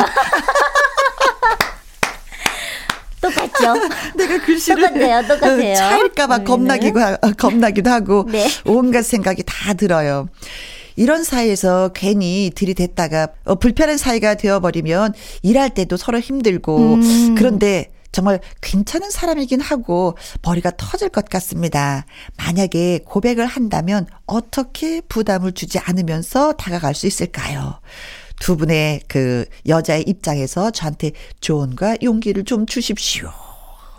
똑같죠? 3.30 3.74
내가 4.16 4.40
글씨를 4.44 4.88
똑같아요, 4.88 5.22
똑같아요. 5.28 5.72
어, 5.72 5.74
차일까봐. 5.76 6.38
겁나기도 6.44 7.00
하- 7.00 7.14
어, 7.20 7.32
겁나기도 7.36 7.90
하고 7.90 8.26
네. 8.30 8.46
온갖 8.64 9.02
생각이 9.02 9.42
다 9.46 9.74
들어요. 9.74 10.28
이런 10.96 11.24
사이에서 11.24 11.90
괜히 11.94 12.52
들이댔다가 12.54 13.28
어, 13.44 13.54
불편한 13.56 13.96
사이가 13.98 14.34
되어버리면 14.36 15.14
일할 15.42 15.70
때도 15.70 15.96
서로 15.96 16.20
힘들고 16.20 16.94
음. 16.94 17.34
그런데 17.36 17.90
정말 18.12 18.38
괜찮은 18.60 19.10
사람이긴 19.10 19.60
하고 19.60 20.16
머리가 20.42 20.70
터질 20.76 21.08
것 21.08 21.28
같습니다. 21.28 22.06
만약에 22.36 23.00
고백을 23.04 23.44
한다면 23.44 24.06
어떻게 24.24 25.00
부담을 25.00 25.50
주지 25.50 25.80
않으면서 25.80 26.52
다가갈 26.52 26.94
수 26.94 27.08
있을까요? 27.08 27.80
두 28.40 28.56
분의 28.56 29.02
그 29.08 29.44
여자의 29.68 30.02
입장에서 30.06 30.70
저한테 30.70 31.12
조언과 31.40 31.98
용기를 32.02 32.44
좀 32.44 32.66
주십시오. 32.66 33.30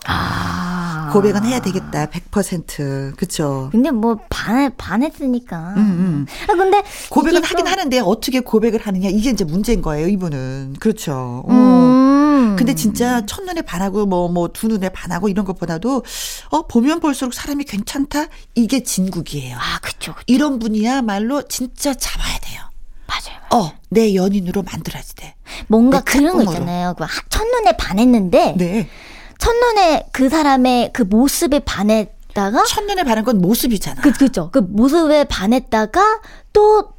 아. 0.08 1.10
고백은 1.14 1.46
해야 1.46 1.60
되겠다. 1.62 2.08
100%. 2.08 3.16
그쵸? 3.16 3.70
근데 3.72 3.90
뭐 3.92 4.18
반, 4.30 4.72
반했으니까. 4.76 5.74
음, 5.78 5.80
음. 5.80 6.26
아, 6.50 6.54
근데. 6.56 6.84
고백은 7.10 7.44
하긴 7.44 7.66
또- 7.66 7.72
하는데 7.72 8.00
어떻게 8.00 8.40
고백을 8.42 8.82
하느냐 8.86 9.10
이게 9.10 9.30
이제 9.32 9.44
문제인 9.46 9.82
거예요, 9.82 10.08
이분은. 10.08 10.76
그렇죠. 10.80 11.44
어. 11.48 11.52
음. 11.52 12.56
근데 12.58 12.76
진짜 12.76 13.26
첫눈에 13.26 13.62
반하고 13.64 14.06
뭐 14.06 14.28
뭐 14.30 14.48
두 14.54 14.68
눈에 14.68 14.90
반하고 14.90 15.28
이런 15.30 15.46
것보다도 15.46 16.04
어 16.52 16.68
보면 16.68 17.00
볼수록 17.00 17.34
사람이 17.34 17.64
괜찮다 17.66 18.28
이게 18.54 18.84
진국이에요. 18.84 19.58
아, 19.58 19.80
그쵸, 19.82 20.14
그쵸. 20.14 20.24
이런 20.28 20.60
분이야말로 20.60 21.42
진짜 21.48 21.94
잡아야 21.94 22.38
돼요. 22.40 22.62
맞아요. 23.08 23.40
어, 23.52 23.72
내 23.90 24.16
연인으로 24.16 24.64
만들어야지 24.64 25.16
돼. 25.16 25.36
뭔가 25.68 26.00
내 26.04 26.04
그런 26.04 26.44
거. 26.46 26.52
있잖아요. 26.52 26.96
그 26.98 27.04
하- 27.04 27.10
첫눈에 27.30 27.74
반했는데. 27.78 28.56
네. 28.58 28.90
첫눈에 29.38 30.08
그 30.12 30.30
사람의 30.30 30.92
그 30.94 31.04
모습에 31.04 31.60
반했다가. 31.60 32.64
첫눈에 32.64 33.04
반한 33.04 33.24
건 33.24 33.40
모습이잖아. 33.42 34.02
그, 34.02 34.12
그죠. 34.14 34.50
그 34.52 34.60
모습에 34.60 35.26
반했다가 35.26 36.22
또 36.54 36.95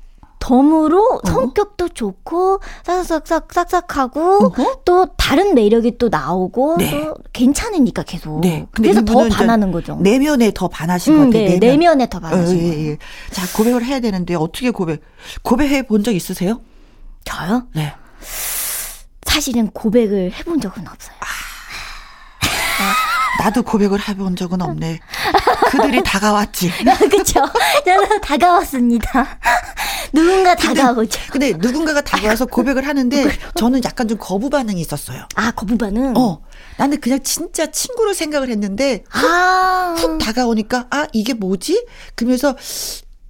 덤으로 0.46 1.20
어? 1.24 1.26
성격도 1.28 1.88
좋고 1.88 2.60
싹싹싹 2.84 3.48
싹싹하고 3.52 4.46
어허. 4.46 4.82
또 4.84 5.06
다른 5.16 5.54
매력이 5.54 5.98
또 5.98 6.08
나오고 6.08 6.76
네. 6.78 6.90
또 6.90 7.14
괜찮으니까 7.32 8.04
계속 8.04 8.40
네. 8.42 8.64
그래서 8.70 9.04
더 9.04 9.28
반하는 9.28 9.72
거죠. 9.72 9.96
내면에 9.96 10.52
더 10.54 10.68
반하신 10.68 11.14
음, 11.14 11.18
것 11.18 11.38
같아요. 11.38 11.58
네, 11.58 11.58
내면 11.58 12.00
에 12.00 12.06
더 12.06 12.20
반하신 12.20 12.56
어, 12.56 12.60
예, 12.62 12.68
거예요. 12.70 12.90
예. 12.92 12.98
자, 13.32 13.42
고백을 13.56 13.84
해야 13.84 13.98
되는데 14.00 14.36
어떻게 14.36 14.70
고백? 14.70 15.02
고백해 15.42 15.82
본 15.82 16.04
적 16.04 16.12
있으세요? 16.14 16.60
저요? 17.24 17.66
네. 17.74 17.92
사실은 19.24 19.68
고백을 19.72 20.32
해본 20.32 20.60
적은 20.60 20.86
없어요. 20.86 21.16
나도 23.40 23.62
고백을 23.62 23.98
해본 24.08 24.36
적은 24.36 24.62
없네. 24.62 24.98
그들이 25.70 26.02
다가왔지. 26.04 26.70
그쵸? 27.10 27.44
저는 27.84 28.20
다가왔습니다. 28.20 29.26
누군가 30.12 30.54
다가오죠. 30.54 31.20
근데 31.30 31.52
누군가가 31.52 32.00
다가와서 32.00 32.46
고백을 32.50 32.86
하는데 32.86 33.26
저는 33.56 33.82
약간 33.84 34.08
좀 34.08 34.18
거부 34.18 34.50
반응이 34.50 34.80
있었어요. 34.80 35.26
아, 35.34 35.50
거부 35.52 35.76
반응? 35.76 36.14
어. 36.16 36.42
나는 36.78 37.00
그냥 37.00 37.22
진짜 37.22 37.70
친구로 37.70 38.12
생각을 38.12 38.48
했는데 38.50 39.04
아. 39.12 39.94
훅 39.98 40.18
다가오니까 40.18 40.86
아 40.90 41.06
이게 41.12 41.32
뭐지? 41.34 41.86
그러면서 42.14 42.56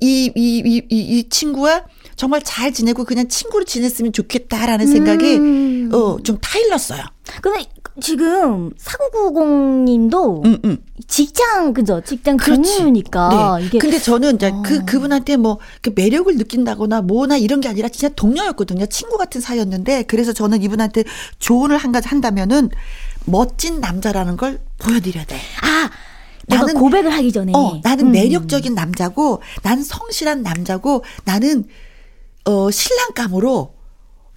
이이이 0.00 0.33
이 0.35 0.87
이 0.90 1.28
친구와 1.28 1.85
정말 2.16 2.42
잘 2.42 2.73
지내고 2.73 3.04
그냥 3.04 3.28
친구로 3.28 3.64
지냈으면 3.64 4.12
좋겠다라는 4.12 4.87
생각이 4.87 5.37
음. 5.37 5.90
어좀 5.92 6.38
타일렀어요. 6.40 7.02
근데 7.40 7.64
지금 8.00 8.70
4990님도 8.74 10.44
음, 10.44 10.59
음. 10.64 10.78
직장 11.09 11.72
그죠? 11.72 12.00
직장. 12.04 12.37
근무니까 12.37 13.59
네. 13.59 13.66
이게 13.66 13.78
근데 13.78 13.98
저는 13.98 14.37
이제 14.37 14.48
어. 14.48 14.62
그 14.64 14.85
그분한테 14.85 15.37
뭐 15.37 15.59
그 15.82 15.92
매력을 15.94 16.35
느낀다거나 16.37 17.02
뭐나 17.02 17.37
이런 17.37 17.61
게 17.61 17.68
아니라 17.68 17.88
진짜 17.88 18.09
동료였거든요. 18.14 18.87
친구 18.87 19.16
같은 19.18 19.40
사이였는데 19.40 20.02
그래서 20.04 20.32
저는 20.32 20.62
이분한테 20.62 21.04
조언을 21.38 21.76
한 21.76 21.92
가지 21.92 22.09
한다면은 22.09 22.70
멋진 23.24 23.80
남자라는 23.80 24.37
걸 24.37 24.61
보여드려야 24.78 25.24
돼. 25.24 25.37
아 25.62 25.90
나는- 26.48 26.74
고백을 26.78 27.12
하기 27.12 27.32
전에 27.32 27.52
어, 27.54 27.80
나는 27.82 28.06
음. 28.09 28.12
매력적인 28.12 28.74
남자고, 28.74 29.42
난 29.62 29.82
성실한 29.82 30.42
남자고, 30.42 31.02
나는 31.24 31.64
어 32.44 32.70
신랑감으로 32.70 33.74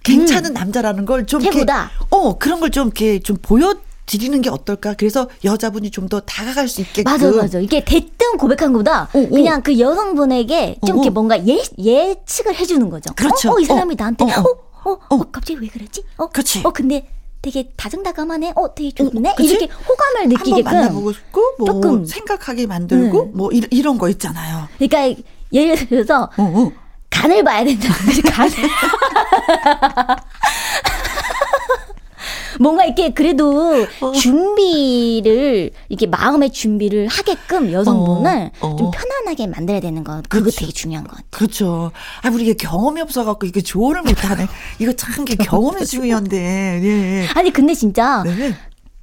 괜찮은 0.02 0.52
남자라는 0.52 1.04
걸좀 1.04 1.40
이렇게, 1.42 1.50
음. 1.50 1.60
최고다. 1.60 1.90
어 2.10 2.38
그런 2.38 2.60
걸 2.60 2.70
좀 2.70 2.86
이렇게 2.88 3.18
좀 3.20 3.36
보여 3.40 3.74
드리는 4.06 4.40
게 4.42 4.50
어떨까? 4.50 4.94
그래서 4.94 5.28
여자분이 5.44 5.90
좀 5.90 6.08
더 6.08 6.20
다가갈 6.20 6.66
수 6.68 6.80
있게끔. 6.80 7.04
맞아 7.12 7.30
맞아 7.30 7.58
이게 7.60 7.84
대뜸 7.84 8.36
고백한 8.38 8.72
것보다 8.72 9.02
어, 9.12 9.18
어. 9.18 9.28
그냥 9.28 9.62
그 9.62 9.78
여성분에게 9.78 10.76
좀 10.86 10.96
어, 10.96 11.02
이렇게 11.02 11.08
어. 11.08 11.12
뭔가 11.12 11.46
예 11.46 11.62
예측을 11.78 12.54
해주는 12.56 12.88
거죠. 12.90 13.12
그렇죠. 13.14 13.50
어, 13.50 13.54
어, 13.54 13.60
이 13.60 13.64
사람이 13.64 13.92
어, 13.94 13.96
나한테 13.98 14.24
어, 14.24 14.28
어 14.28 14.40
어. 14.40 14.90
어, 14.92 14.98
어, 15.10 15.18
갑자기 15.30 15.60
왜 15.60 15.68
그러지? 15.68 16.02
어, 16.16 16.26
그치. 16.28 16.60
어 16.64 16.70
근데 16.70 17.06
되게 17.42 17.70
다정다감하네. 17.76 18.52
어 18.56 18.74
되게 18.74 18.90
좋네. 18.92 19.34
그치? 19.36 19.50
이렇게 19.50 19.66
호감을 19.66 20.20
한번 20.22 20.28
느끼게끔. 20.30 20.64
만나보고 20.64 21.12
싶고, 21.12 21.42
뭐 21.58 21.66
조금. 21.68 22.04
생각하게 22.04 22.66
만들고, 22.66 23.24
네. 23.24 23.30
뭐 23.34 23.50
이, 23.52 23.62
이런 23.70 23.96
거 23.98 24.08
있잖아요. 24.10 24.68
그러니까 24.78 25.22
예를 25.52 25.76
들어서 25.88 26.24
어, 26.36 26.42
어. 26.42 26.72
간을 27.10 27.44
봐야 27.44 27.64
된다. 27.64 27.88
간을. 28.32 28.52
뭔가 32.60 32.84
이렇게 32.84 33.10
그래도 33.14 33.86
어. 34.02 34.12
준비를 34.12 35.70
이렇게 35.88 36.06
마음의 36.06 36.50
준비를 36.52 37.08
하게끔 37.08 37.72
여성분을 37.72 38.50
어, 38.60 38.68
어. 38.68 38.76
좀 38.76 38.90
편안하게 38.90 39.46
만들어야 39.46 39.80
되는 39.80 40.04
거 40.04 40.20
그거 40.28 40.44
그치. 40.44 40.58
되게 40.60 40.72
중요한 40.72 41.04
것 41.04 41.12
같아요. 41.12 41.26
그렇죠. 41.30 41.90
아, 42.22 42.28
우리 42.30 42.42
이게 42.42 42.52
경험이 42.54 43.00
없어갖고 43.00 43.46
이게 43.46 43.62
조언을 43.62 44.02
못하네. 44.02 44.46
이거 44.78 44.92
참게 44.92 45.36
경험이 45.36 45.86
중요한데. 45.86 46.38
네. 46.82 47.26
아니 47.34 47.50
근데 47.50 47.72
진짜 47.72 48.22
네. 48.24 48.54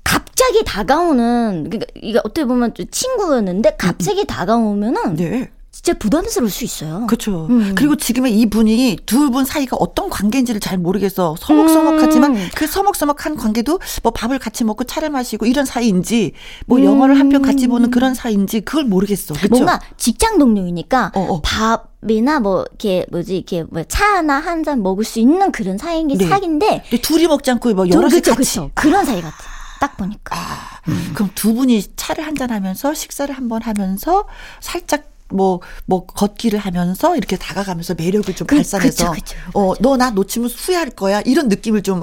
갑자기 0.03 0.63
다가오는 0.63 1.65
그러니까 1.69 1.87
이게 1.95 2.19
어떻게 2.19 2.45
보면 2.45 2.75
좀 2.75 2.85
친구였는데 2.91 3.75
갑자기 3.77 4.25
다가오면은 4.25 5.15
네. 5.15 5.49
진짜 5.77 5.93
부담스러울 5.99 6.49
수 6.49 6.63
있어요. 6.65 7.05
그렇죠. 7.05 7.45
음. 7.47 7.75
그리고 7.75 7.95
지금의 7.95 8.33
이 8.39 8.49
분이 8.49 8.97
두 9.05 9.29
분 9.29 9.45
사이가 9.45 9.77
어떤 9.77 10.09
관계인지를 10.09 10.59
잘 10.59 10.77
모르겠어. 10.79 11.35
서먹서먹하지만 11.39 12.35
음. 12.35 12.49
그 12.55 12.65
서먹서먹한 12.65 13.35
관계도 13.35 13.79
뭐 14.01 14.11
밥을 14.11 14.39
같이 14.39 14.63
먹고 14.63 14.85
차를 14.85 15.09
마시고 15.11 15.45
이런 15.45 15.65
사이인지 15.65 16.31
뭐 16.65 16.79
음. 16.79 16.85
영화를 16.85 17.19
한 17.19 17.29
편 17.29 17.41
같이 17.43 17.67
보는 17.67 17.91
그런 17.91 18.15
사이인지 18.15 18.61
그걸 18.61 18.85
모르겠어. 18.85 19.35
그렇죠? 19.35 19.49
뭔가 19.53 19.79
직장 19.97 20.39
동료이니까 20.39 21.11
어, 21.13 21.19
어. 21.29 21.41
밥이나 21.43 22.39
뭐 22.39 22.65
이렇게 22.69 23.05
뭐지 23.11 23.35
이렇게 23.35 23.63
뭐 23.69 23.83
차나 23.83 24.39
한 24.39 24.63
잔 24.63 24.81
먹을 24.81 25.03
수 25.05 25.19
있는 25.19 25.51
그런 25.51 25.77
사이인 25.77 26.07
게 26.07 26.15
네. 26.17 26.27
사이인데 26.27 26.83
근데 26.89 27.01
둘이 27.01 27.27
먹지 27.27 27.51
않고 27.51 27.73
뭐 27.75 27.85
저- 27.87 27.97
여럿이 27.97 28.13
그쵸, 28.15 28.31
같이. 28.31 28.49
그쵸. 28.55 28.71
그런 28.73 29.05
사이 29.05 29.21
같아. 29.21 29.35
딱 29.79 29.95
보니까. 29.95 30.35
아, 30.35 30.79
그럼 31.13 31.29
두 31.35 31.53
분이 31.53 31.83
차를 31.95 32.25
한 32.25 32.33
잔 32.35 32.49
하면서 32.49 32.93
식사를 32.95 33.33
한 33.35 33.47
번 33.47 33.61
하면서 33.61 34.25
살짝 34.59 35.03
뭐, 35.29 35.61
뭐, 35.85 36.05
걷기를 36.05 36.59
하면서 36.59 37.15
이렇게 37.15 37.37
다가가면서 37.37 37.95
매력을 37.95 38.33
좀 38.35 38.47
그- 38.47 38.55
발산해서, 38.55 39.11
그쵸, 39.11 39.35
그쵸, 39.35 39.37
어, 39.53 39.73
너 39.81 39.97
나 39.97 40.09
놓치면 40.11 40.49
후회할 40.49 40.91
거야. 40.91 41.21
이런 41.21 41.47
느낌을 41.49 41.83
좀 41.83 42.01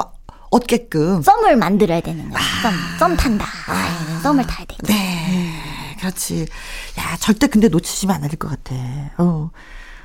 얻게끔. 0.50 1.22
썸을 1.22 1.56
만들어야 1.56 2.00
되는 2.00 2.28
거야. 2.30 2.42
썸, 2.62 2.72
썸 2.98 3.16
탄다. 3.16 3.46
아, 3.68 4.20
썸을 4.22 4.46
타야 4.46 4.66
돼. 4.66 4.76
네. 4.84 5.60
그렇지. 5.98 6.46
야, 6.98 7.16
절대 7.18 7.46
근데 7.46 7.68
놓치시면 7.68 8.14
안 8.16 8.28
될 8.28 8.36
것 8.38 8.48
같아. 8.50 8.74
어. 9.18 9.50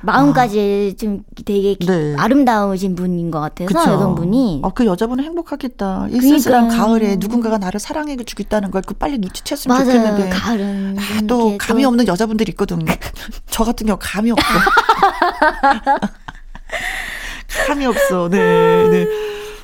마음까지 0.02 0.96
좀 0.98 1.22
되게 1.44 1.74
기- 1.74 1.86
네. 1.86 2.14
아름다우신 2.16 2.94
분인 2.96 3.30
것 3.30 3.40
같아서 3.40 3.66
그쵸. 3.68 3.80
여성분이. 3.92 4.60
어, 4.62 4.70
그 4.74 4.86
여자분은 4.86 5.24
행복하겠다. 5.24 6.08
이 6.10 6.20
쓸쓸한 6.20 6.68
그러니까요. 6.68 6.86
가을에 6.86 7.16
누군가가 7.16 7.58
나를 7.58 7.78
사랑해 7.80 8.16
주고 8.16 8.42
있다는 8.42 8.70
걸 8.70 8.80
그 8.86 8.94
빨리 8.94 9.18
눈치챘으면 9.18 9.68
맞아요. 9.68 9.84
좋겠는데. 9.84 10.28
가을은 10.30 10.96
아, 10.98 11.02
좀또 11.18 11.58
감이 11.58 11.82
또 11.82 11.88
없는 11.88 12.06
여자분들이 12.08 12.50
있거든. 12.52 12.80
저 13.50 13.62
같은 13.64 13.86
경우 13.86 13.98
감이 14.00 14.30
없어. 14.30 14.44
감이 17.66 17.84
없어. 17.86 18.28
네, 18.30 18.88
네. 18.88 19.06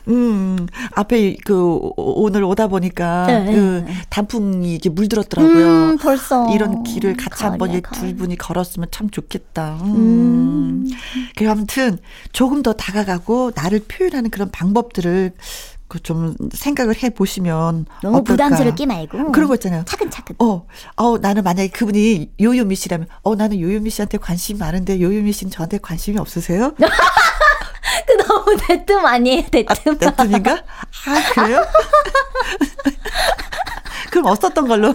음, 0.09 0.67
앞에 0.93 1.37
그 1.45 1.55
오- 1.75 1.93
오늘 1.97 2.45
오다 2.45 2.69
보니까 2.69 3.27
네. 3.27 3.53
그 3.53 3.85
단풍이 4.09 4.73
이렇게 4.73 4.89
물들었더라고요. 4.89 5.67
음, 5.67 5.99
벌써 5.99 6.53
이런 6.55 6.83
길을 6.85 7.17
같이 7.17 7.43
한번 7.45 7.69
가을이야, 7.69 7.79
이두 7.79 7.91
가을. 8.01 8.17
분이 8.17 8.37
걸었으면 8.37 8.89
참 8.91 9.11
좋겠다. 9.11 9.79
음. 9.83 10.87
그 11.37 11.51
아무튼 11.51 11.99
조금 12.33 12.63
더 12.63 12.73
다가가고 12.73 13.53
나를 13.55 13.81
표현하는 13.89 14.31
그런 14.31 14.51
방법들을 14.51 15.33
그좀 15.89 16.35
생각을 16.53 17.01
해 17.03 17.11
보시면 17.11 17.87
너무 18.03 18.17
어떨까. 18.17 18.33
부담스럽게 18.49 18.87
말고 18.87 19.31
그런 19.31 19.47
거 19.49 19.55
있잖아요. 19.55 19.85
차근차근. 19.87 20.35
어, 20.41 20.67
어, 20.97 21.19
나는 21.19 21.45
만약에 21.45 21.69
그분이 21.69 22.33
요요미 22.41 22.75
씨라면, 22.75 23.07
어, 23.23 23.37
나는 23.37 23.61
요요미 23.61 23.91
씨한테 23.91 24.19
관심이 24.19 24.59
많은데 24.59 25.01
요요미 25.01 25.31
씨는 25.33 25.53
저한테 25.53 25.79
관심이 25.79 26.19
없으세요? 26.19 26.75
그 28.07 28.13
너무 28.27 28.57
대뜸 28.67 29.05
아니에요, 29.05 29.43
대뜸. 29.51 29.99
냅둔인가? 30.01 30.53
아, 30.53 31.33
그래요? 31.35 31.65
그럼 34.11 34.27
없었던 34.27 34.69
걸로. 34.69 34.95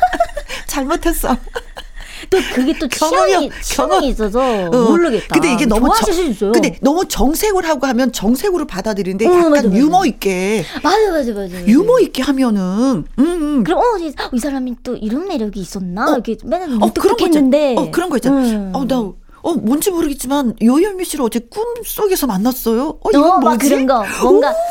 잘못했어. 0.66 1.36
또 2.30 2.38
그게 2.54 2.72
또 2.78 2.86
경험이- 2.86 3.50
취향이 3.62 4.00
경험- 4.00 4.04
있어서 4.04 4.40
어. 4.40 4.70
모르겠다. 4.70 5.26
근데 5.34 5.52
이게 5.52 5.66
너무 5.66 5.90
정-. 5.94 6.52
근데 6.52 6.78
너무 6.80 7.04
정색을 7.06 7.68
하고 7.68 7.86
하면 7.88 8.10
정색으로 8.12 8.66
받아들이는데 8.66 9.26
어, 9.26 9.30
약간 9.32 9.50
맞아, 9.50 9.68
맞아. 9.68 9.76
유머 9.76 10.06
있게 10.06 10.64
맞아 10.82 11.10
맞아 11.10 11.32
맞아. 11.32 11.66
유머 11.66 11.98
있게 12.00 12.22
하면은 12.22 13.04
음, 13.18 13.18
음. 13.18 13.64
그럼 13.64 13.80
어, 13.80 13.98
이, 13.98 14.14
이 14.32 14.38
사람이 14.38 14.76
또 14.82 14.96
이런 14.96 15.26
매력이 15.28 15.60
있었나? 15.60 16.10
어. 16.10 16.14
이렇게 16.14 16.36
맨날 16.44 16.70
어, 16.80 16.90
그런 16.92 17.16
거 17.16 17.26
있잖아. 17.26 17.48
어, 17.76 17.90
그런 17.90 18.08
거 18.08 18.16
있잖아. 18.16 18.36
음. 18.38 18.72
어, 18.74 18.84
나, 18.86 19.12
어, 19.42 19.54
뭔지 19.54 19.90
모르겠지만, 19.90 20.54
요현미 20.62 21.04
씨를 21.04 21.24
어제 21.24 21.40
꿈 21.40 21.64
속에서 21.84 22.26
만났어요. 22.26 22.98
어, 23.02 23.10
이건 23.10 23.24
어, 23.24 23.28
막 23.38 23.40
뭐지? 23.40 23.68
그런 23.68 23.86
거 23.86 24.04
뭔가 24.22 24.54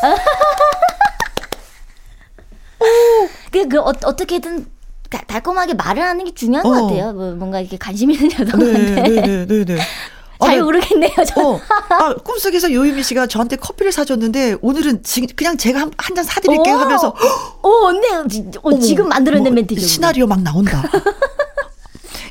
그, 3.52 3.68
그 3.68 3.80
어, 3.80 3.94
어떻게든 4.06 4.66
다- 5.10 5.22
달콤하게 5.28 5.74
말을 5.74 6.02
하는 6.04 6.24
게 6.26 6.34
중요한 6.34 6.64
것 6.64 6.70
어. 6.78 6.88
같아요. 6.88 7.14
뭐, 7.14 7.32
뭔가 7.34 7.60
이렇게 7.60 7.78
관심 7.78 8.12
있는 8.12 8.30
네, 8.30 8.36
여성한테 8.40 9.02
네, 9.02 9.22
네, 9.22 9.46
네, 9.46 9.66
네. 9.66 9.78
아, 10.40 10.46
잘 10.48 10.56
네. 10.58 10.62
모르겠네요. 10.64 11.12
저. 11.28 11.42
어, 11.50 11.60
아, 11.90 12.14
꿈속에서 12.16 12.72
요유미 12.72 13.04
씨가 13.04 13.28
저한테 13.28 13.58
커피를 13.58 13.92
사줬는데, 13.92 14.56
오늘은 14.62 15.04
지, 15.04 15.22
그냥 15.36 15.56
제가 15.56 15.82
한, 15.82 15.92
한잔 15.98 16.24
사드릴게요 16.24 16.76
어. 16.76 16.78
하면서, 16.80 17.10
어, 17.62 17.70
언니 17.70 18.08
지- 18.28 18.50
어, 18.64 18.80
지금 18.80 19.08
만들어낸 19.10 19.44
뭐, 19.44 19.52
멘트죠. 19.54 19.82
시나리오 19.86 20.26
막 20.26 20.42
나온다. 20.42 20.82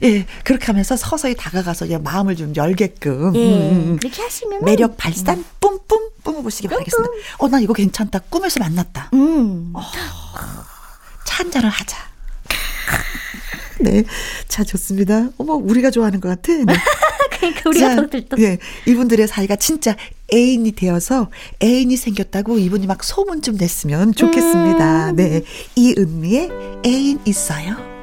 예, 0.02 0.26
그렇게 0.44 0.66
하면서 0.66 0.96
서서히 0.96 1.34
다가가서 1.34 1.86
이제 1.86 1.98
마음을 1.98 2.36
좀 2.36 2.54
열게끔. 2.56 3.34
예, 3.36 3.38
음, 3.38 3.70
음, 3.72 3.90
음. 3.90 3.96
그렇게 3.98 4.22
하시면 4.22 4.64
매력 4.64 4.96
발산 4.96 5.44
뿜뿜 5.60 6.10
뿜어보시기 6.24 6.68
바라겠습니다. 6.68 7.12
어, 7.38 7.48
나 7.48 7.60
이거 7.60 7.72
괜찮다. 7.72 8.20
꿈에서 8.30 8.60
만났다. 8.60 9.10
음. 9.14 9.72
차 11.26 11.44
한잔을 11.44 11.68
하자. 11.68 11.98
네. 13.80 14.04
자, 14.48 14.64
좋습니다. 14.64 15.28
어머, 15.38 15.54
우리가 15.54 15.90
좋아하는 15.90 16.20
것 16.20 16.28
같아. 16.28 16.52
네. 16.52 16.64
그러니까 17.40 17.70
우리가 17.70 17.88
자, 17.88 17.96
더 17.96 18.06
들떠. 18.08 18.36
예, 18.40 18.58
이분들의 18.86 19.26
사이가 19.26 19.56
진짜 19.56 19.96
애인이 20.32 20.72
되어서 20.72 21.30
애인이 21.62 21.96
생겼다고 21.96 22.58
이분이 22.58 22.86
막 22.86 23.02
소문 23.02 23.40
좀 23.42 23.56
냈으면 23.56 24.14
좋겠습니다. 24.14 25.12
네. 25.12 25.42
이은미의 25.76 26.50
애인 26.84 27.20
있어요. 27.24 27.99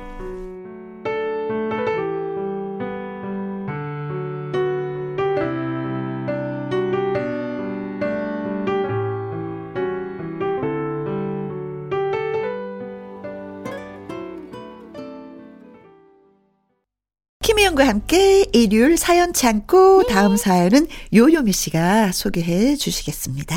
김혜영과 17.78 17.88
함께 17.88 18.46
일요일 18.52 18.98
사연 18.98 19.32
창고 19.34 20.04
다음 20.08 20.36
사연은 20.36 20.88
요요미 21.14 21.52
씨가 21.52 22.12
소개해 22.12 22.76
주시겠습니다. 22.76 23.56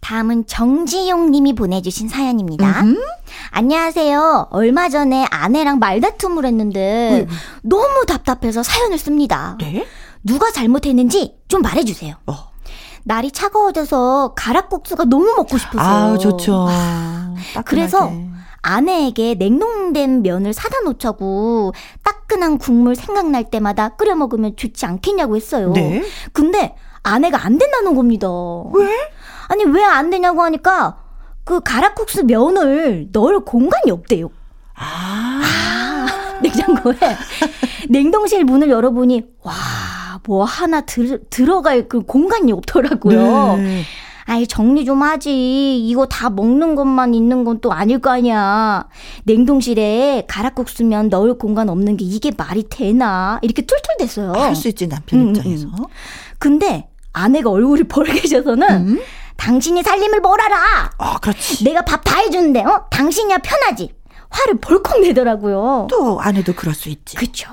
다음은 0.00 0.46
정지용 0.46 1.30
님이 1.30 1.54
보내주신 1.54 2.08
사연입니다. 2.08 2.82
안녕하세요. 3.50 4.48
얼마 4.50 4.88
전에 4.88 5.26
아내랑 5.30 5.78
말다툼을 5.78 6.46
했는데 6.46 7.26
너무 7.62 8.06
답답해서 8.06 8.62
사연을 8.62 8.98
씁니다. 8.98 9.58
네? 9.60 9.86
누가 10.24 10.50
잘못했는지 10.50 11.34
좀 11.48 11.62
말해주세요. 11.62 12.16
어. 12.26 12.48
날이 13.04 13.30
차가워져서 13.30 14.32
가락국수가 14.36 15.04
너무 15.04 15.34
먹고 15.36 15.58
싶어서. 15.58 15.78
아, 15.78 16.18
좋죠. 16.18 16.66
그래서 17.66 18.00
따끈하게. 18.00 18.28
아내에게 18.60 19.34
냉동된 19.34 20.22
면을 20.22 20.52
사다 20.52 20.80
놓자고 20.80 21.72
따끈한 22.28 22.58
국물 22.58 22.94
생각날 22.94 23.44
때마다 23.50 23.88
끓여 23.90 24.14
먹으면 24.14 24.54
좋지 24.56 24.86
않겠냐고 24.86 25.34
했어요. 25.36 25.72
네. 25.72 26.04
근데 26.32 26.74
아내가 27.02 27.44
안 27.44 27.58
된다는 27.58 27.94
겁니다. 27.94 28.28
왜? 28.74 28.86
아니 29.48 29.64
왜 29.64 29.82
안 29.82 30.10
되냐고 30.10 30.42
하니까 30.42 30.98
그 31.44 31.60
가락국수 31.60 32.24
면을 32.26 33.08
넣을 33.12 33.40
공간이 33.40 33.90
없대요. 33.90 34.28
아. 34.76 36.06
냉장고에 36.40 36.94
냉동실 37.88 38.44
문을 38.44 38.70
열어보니 38.70 39.24
와 39.42 39.52
뭐 40.26 40.44
하나 40.44 40.82
들, 40.82 41.22
들어갈 41.30 41.88
그 41.88 42.02
공간이 42.02 42.52
없더라고요. 42.52 43.56
네. 43.56 43.82
아이 44.28 44.46
정리 44.46 44.84
좀 44.84 45.02
하지. 45.02 45.78
이거 45.88 46.06
다 46.06 46.28
먹는 46.30 46.74
것만 46.74 47.14
있는 47.14 47.44
건 47.44 47.58
또 47.60 47.72
아닐 47.72 47.98
거 47.98 48.10
아니야. 48.10 48.86
냉동실에 49.24 50.24
가락국수면 50.28 51.08
넣을 51.08 51.38
공간 51.38 51.68
없는 51.68 51.96
게 51.96 52.04
이게 52.04 52.30
말이 52.36 52.64
되나? 52.68 53.38
이렇게 53.42 53.62
툴툴댔어요. 53.62 54.32
할 54.32 54.54
수 54.54 54.68
있지 54.68 54.86
남편 54.86 55.20
음, 55.20 55.28
입장에서. 55.34 55.68
근데 56.38 56.88
아내가 57.12 57.50
얼굴이 57.50 57.84
벌개져서는 57.84 58.68
음? 58.70 59.00
당신이 59.38 59.82
살림을 59.82 60.20
뭘 60.20 60.40
알아? 60.40 60.90
아, 60.98 61.18
그렇지. 61.18 61.64
내가 61.64 61.82
밥 61.82 62.02
다 62.04 62.18
해주는데 62.18 62.64
어? 62.64 62.84
당신이야 62.90 63.38
편하지. 63.38 63.94
화를 64.30 64.58
벌컥 64.60 65.00
내더라고요. 65.00 65.86
또 65.90 66.20
아내도 66.20 66.52
그럴 66.54 66.74
수 66.74 66.90
있지. 66.90 67.16
그쵸. 67.16 67.48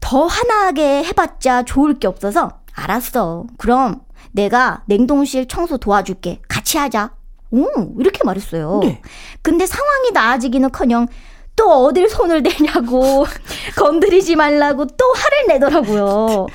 더 0.00 0.26
화나게 0.26 1.04
해봤자 1.04 1.62
좋을 1.64 1.98
게 1.98 2.06
없어서 2.06 2.50
알았어. 2.74 3.44
그럼 3.56 4.00
내가 4.30 4.82
냉동실 4.86 5.48
청소 5.48 5.76
도와줄게. 5.76 6.40
같이 6.48 6.78
하자. 6.78 7.10
오, 7.50 7.66
이렇게 7.98 8.20
말했어요. 8.24 8.80
네. 8.82 9.02
근데 9.42 9.66
상황이 9.66 10.10
나아지기는커녕 10.12 11.06
또 11.54 11.84
어딜 11.84 12.08
손을 12.08 12.42
대냐고 12.42 13.26
건드리지 13.76 14.36
말라고 14.36 14.86
또 14.86 15.04
화를 15.14 15.48
내더라고요. 15.48 16.46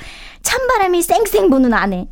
찬바람이 0.42 1.02
쌩쌩 1.02 1.50
부는 1.50 1.72
아내. 1.72 2.08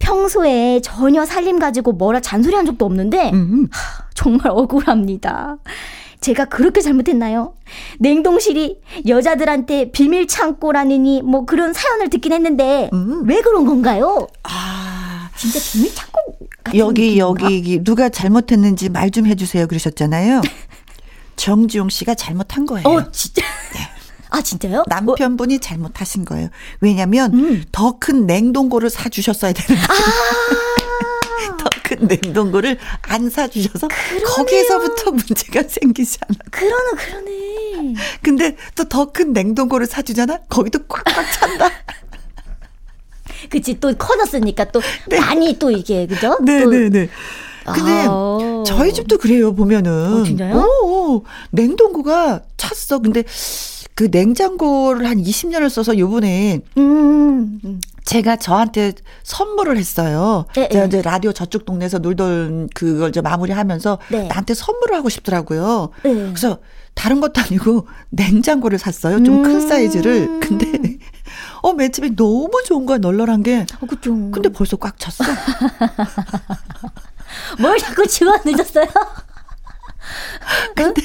평소에 0.00 0.80
전혀 0.82 1.24
살림 1.24 1.58
가지고 1.58 1.92
뭐라 1.92 2.20
잔소리한 2.20 2.64
적도 2.66 2.84
없는데 2.86 3.30
음. 3.32 3.68
정말 4.14 4.48
억울합니다. 4.50 5.58
제가 6.20 6.44
그렇게 6.46 6.80
잘못했나요? 6.82 7.54
냉동실이 7.98 8.80
여자들한테 9.08 9.90
비밀 9.90 10.26
창고라느니 10.26 11.22
뭐 11.22 11.44
그런 11.46 11.72
사연을 11.72 12.10
듣긴 12.10 12.32
했는데 12.32 12.90
음. 12.92 13.22
왜 13.26 13.40
그런 13.40 13.64
건가요? 13.66 14.26
아. 14.42 15.30
진짜 15.36 15.58
비밀 15.72 15.94
창고 15.94 16.20
같은 16.62 16.78
여기 16.78 17.02
느낌인가? 17.16 17.44
여기 17.46 17.82
누가 17.82 18.08
잘못했는지 18.10 18.88
말 18.90 19.10
좀 19.10 19.26
해주세요 19.26 19.66
그러셨잖아요. 19.66 20.42
정지용 21.36 21.88
씨가 21.88 22.14
잘못한 22.14 22.66
거예요. 22.66 22.86
어 22.86 23.10
진짜 23.10 23.42
아 24.28 24.42
진짜요? 24.42 24.84
남편분이 24.86 25.58
잘못하신 25.58 26.24
거예요. 26.26 26.50
왜냐면 26.80 27.32
음. 27.34 27.64
더큰 27.72 28.26
냉동고를 28.26 28.90
사 28.90 29.08
주셨어야 29.08 29.52
되는데 29.52 29.86
아. 29.86 29.94
냉동고를 32.06 32.78
안 33.02 33.28
사 33.30 33.46
주셔서 33.48 33.88
거기에서부터 34.26 35.10
문제가 35.12 35.62
생기잖아. 35.68 36.32
그러네 36.50 36.90
그러네. 36.96 37.94
근데 38.22 38.56
또 38.74 38.84
더 38.84 39.06
큰 39.12 39.32
냉동고를 39.32 39.86
사 39.86 40.02
주잖아. 40.02 40.38
거기도 40.48 40.80
꽉꽉 40.88 41.24
찬다. 41.32 41.70
그치 43.50 43.78
또 43.80 43.94
커졌으니까 43.96 44.64
또 44.66 44.80
많이 45.18 45.58
또 45.58 45.70
이게 45.70 46.06
그죠? 46.06 46.38
네, 46.42 46.62
또- 46.64 46.70
네, 46.70 46.88
네. 46.88 47.08
근데 47.64 48.06
아. 48.08 48.64
저희 48.66 48.92
집도 48.92 49.18
그래요 49.18 49.54
보면은. 49.54 50.14
어, 50.14 50.24
진짜요? 50.24 50.56
오, 50.56 51.14
오, 51.14 51.24
냉동고가 51.50 52.42
찼어. 52.56 52.98
근데 53.00 53.22
그 53.94 54.08
냉장고를 54.10 55.06
한 55.08 55.22
20년을 55.22 55.68
써서 55.68 55.96
요번에 55.98 56.60
음, 56.78 57.60
음. 57.64 57.80
제가 58.10 58.34
저한테 58.34 58.92
선물을 59.22 59.76
했어요. 59.76 60.44
예, 60.56 60.68
제가 60.68 60.82
예. 60.82 60.86
이제 60.88 61.00
라디오 61.00 61.32
저쪽 61.32 61.64
동네에서 61.64 61.98
놀던 61.98 62.70
그걸 62.74 63.10
이제 63.10 63.20
마무리하면서 63.20 63.98
네. 64.08 64.26
나한테 64.26 64.54
선물을 64.54 64.96
하고 64.96 65.08
싶더라고요. 65.08 65.90
네. 66.02 66.12
그래서 66.12 66.58
다른 66.94 67.20
것도 67.20 67.40
아니고 67.40 67.86
냉장고를 68.10 68.80
샀어요. 68.80 69.22
좀큰 69.22 69.54
음. 69.54 69.68
사이즈를. 69.68 70.40
근데 70.40 70.98
어, 71.62 71.72
맨 71.72 71.92
처음에 71.92 72.16
너무 72.16 72.50
좋은 72.66 72.84
거야, 72.84 72.98
널널한 72.98 73.44
게. 73.44 73.64
어, 73.80 73.86
그죠. 73.86 74.10
근데 74.32 74.48
벌써 74.48 74.76
꽉 74.76 74.98
찼어. 74.98 75.30
뭘 77.62 77.78
자꾸 77.78 78.08
지워 78.08 78.36
늦었어요? 78.44 78.86
근데 80.74 81.00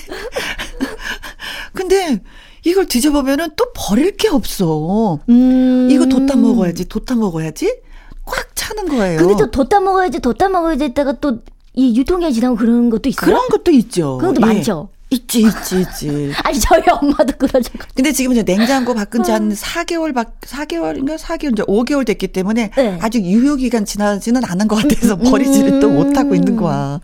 이걸 2.65 2.85
뒤져보면은 2.87 3.49
또 3.55 3.65
버릴 3.73 4.17
게 4.17 4.27
없어. 4.27 5.19
음. 5.29 5.87
이거 5.89 6.05
뒀다 6.07 6.35
먹어야지, 6.35 6.85
뒀다 6.89 7.15
먹어야지. 7.15 7.77
꽉 8.25 8.55
차는 8.55 8.89
거예요. 8.89 9.19
근데 9.19 9.35
또 9.37 9.49
뒀다 9.51 9.79
먹어야지, 9.79 10.19
뒀다 10.19 10.49
먹어야지 10.49 10.83
했다가 10.85 11.13
또 11.21 11.39
이 11.75 11.95
유통기한 11.97 12.33
지나고 12.33 12.55
그런 12.55 12.89
것도 12.89 13.09
있어요? 13.09 13.25
그런 13.25 13.49
것도 13.49 13.71
있죠. 13.71 14.17
그것도 14.17 14.41
예. 14.41 14.45
많죠. 14.45 14.89
있지, 15.09 15.41
있지, 15.41 15.81
있지. 15.81 16.31
아니, 16.43 16.59
저희 16.59 16.81
엄마도 16.89 17.33
그러죠. 17.37 17.71
근데 17.93 18.11
지금 18.11 18.31
이제 18.31 18.43
냉장고 18.43 18.93
바꾼 18.95 19.23
지 19.23 19.31
한 19.31 19.51
4개월 19.51 20.13
밖, 20.13 20.39
4개월인가 20.41 21.17
4개월, 21.17 21.51
이제 21.53 21.63
5개월 21.63 22.05
됐기 22.05 22.29
때문에 22.29 22.71
네. 22.75 22.97
아직 23.01 23.23
유효기간 23.25 23.85
지나지는 23.85 24.43
않은 24.45 24.67
것 24.67 24.77
같아서 24.77 25.15
버리지를 25.17 25.79
또 25.81 25.89
못하고 25.89 26.33
있는 26.33 26.55
거야. 26.55 27.01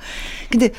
근데 0.49 0.69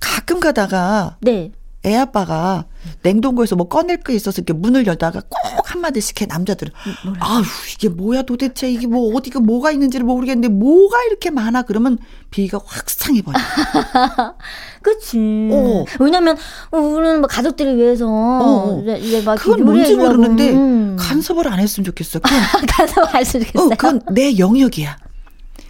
가끔 0.00 0.38
가다가 0.40 1.16
네. 1.20 1.50
애 1.84 1.94
아빠가 1.94 2.66
냉동고에서 3.02 3.54
뭐 3.54 3.68
꺼낼 3.68 3.98
게 3.98 4.12
있어서 4.14 4.42
이렇게 4.42 4.52
문을 4.52 4.86
열다가 4.86 5.20
꼭 5.28 5.70
한마디씩 5.72 6.20
해 6.22 6.26
남자들은 6.26 6.72
아우 7.20 7.42
이게 7.72 7.88
뭐야 7.88 8.22
도대체 8.22 8.70
이게 8.70 8.86
뭐 8.88 9.14
어디가 9.14 9.38
뭐가 9.40 9.70
있는지를 9.70 10.04
모르겠는데 10.04 10.48
뭐가 10.48 11.04
이렇게 11.04 11.30
많아 11.30 11.62
그러면 11.62 11.98
비위가 12.30 12.60
확 12.64 12.90
상해 12.90 13.22
버려. 13.22 13.38
그치. 14.82 15.18
어. 15.50 15.84
왜냐면, 15.98 16.36
우리는 16.70 17.20
뭐 17.20 17.26
가족들을 17.26 17.76
위해서, 17.76 18.06
어. 18.08 18.80
이제, 18.82 18.98
이제 18.98 19.22
막 19.22 19.36
그건 19.36 19.64
뭔지. 19.64 19.94
모르는데 19.94 20.52
음. 20.52 20.96
간섭을 20.98 21.48
안 21.48 21.58
했으면 21.58 21.84
좋겠어. 21.86 22.20
그건, 22.20 22.38
가서 22.68 23.02
할수 23.04 23.38
있겠어요. 23.38 23.66
어, 23.66 23.68
그건 23.70 24.00
내 24.12 24.36
영역이야. 24.38 24.96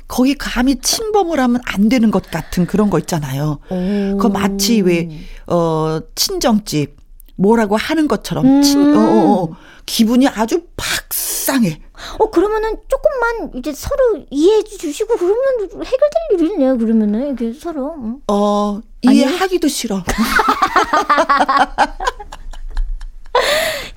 거기 0.09 0.35
감히 0.35 0.77
침범을 0.77 1.39
하면 1.39 1.61
안 1.67 1.89
되는 1.89 2.11
것 2.11 2.31
같은 2.31 2.67
그런 2.67 2.91
거 2.91 2.99
있잖아요. 2.99 3.61
그 3.69 4.27
마치 4.27 4.81
왜, 4.81 5.09
어, 5.47 6.01
친정집, 6.15 6.97
뭐라고 7.37 7.77
하는 7.77 8.09
것처럼, 8.09 8.63
친, 8.63 8.97
어, 8.97 9.01
어, 9.01 9.43
어, 9.43 9.57
기분이 9.87 10.27
아주 10.27 10.63
팍 10.77 11.13
상해. 11.13 11.81
어, 12.19 12.31
그러면은 12.31 12.77
조금만 12.89 13.51
이제 13.57 13.73
서로 13.73 14.25
이해해 14.31 14.65
주시고 14.65 15.17
그러면 15.17 15.37
해결될 15.73 16.41
일이네요, 16.41 16.79
그러면은. 16.79 17.33
이게 17.33 17.53
서로. 17.53 17.95
응. 17.99 18.17
어, 18.29 18.81
아니요? 19.07 19.27
이해하기도 19.27 19.69
싫어. 19.69 20.03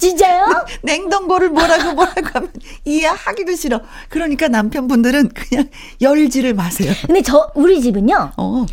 진짜요? 0.01 0.65
냉동고를 0.81 1.49
뭐라고 1.49 1.93
뭐라고 1.93 2.27
하면 2.33 2.51
이해하기도 2.85 3.55
싫어. 3.55 3.79
그러니까 4.09 4.47
남편분들은 4.47 5.29
그냥 5.29 5.69
열지를 6.01 6.55
마세요. 6.55 6.91
근데 7.05 7.21
저, 7.21 7.51
우리 7.53 7.79
집은요, 7.81 8.31
어. 8.35 8.65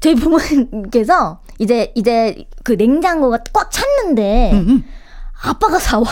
저희 0.00 0.14
부모님께서 0.14 1.40
이제, 1.58 1.92
이제 1.94 2.44
그 2.62 2.72
냉장고가 2.72 3.38
꽉 3.54 3.70
찼는데, 3.70 4.50
음, 4.52 4.58
음. 4.68 4.84
아빠가 5.42 5.78
사와. 5.78 6.04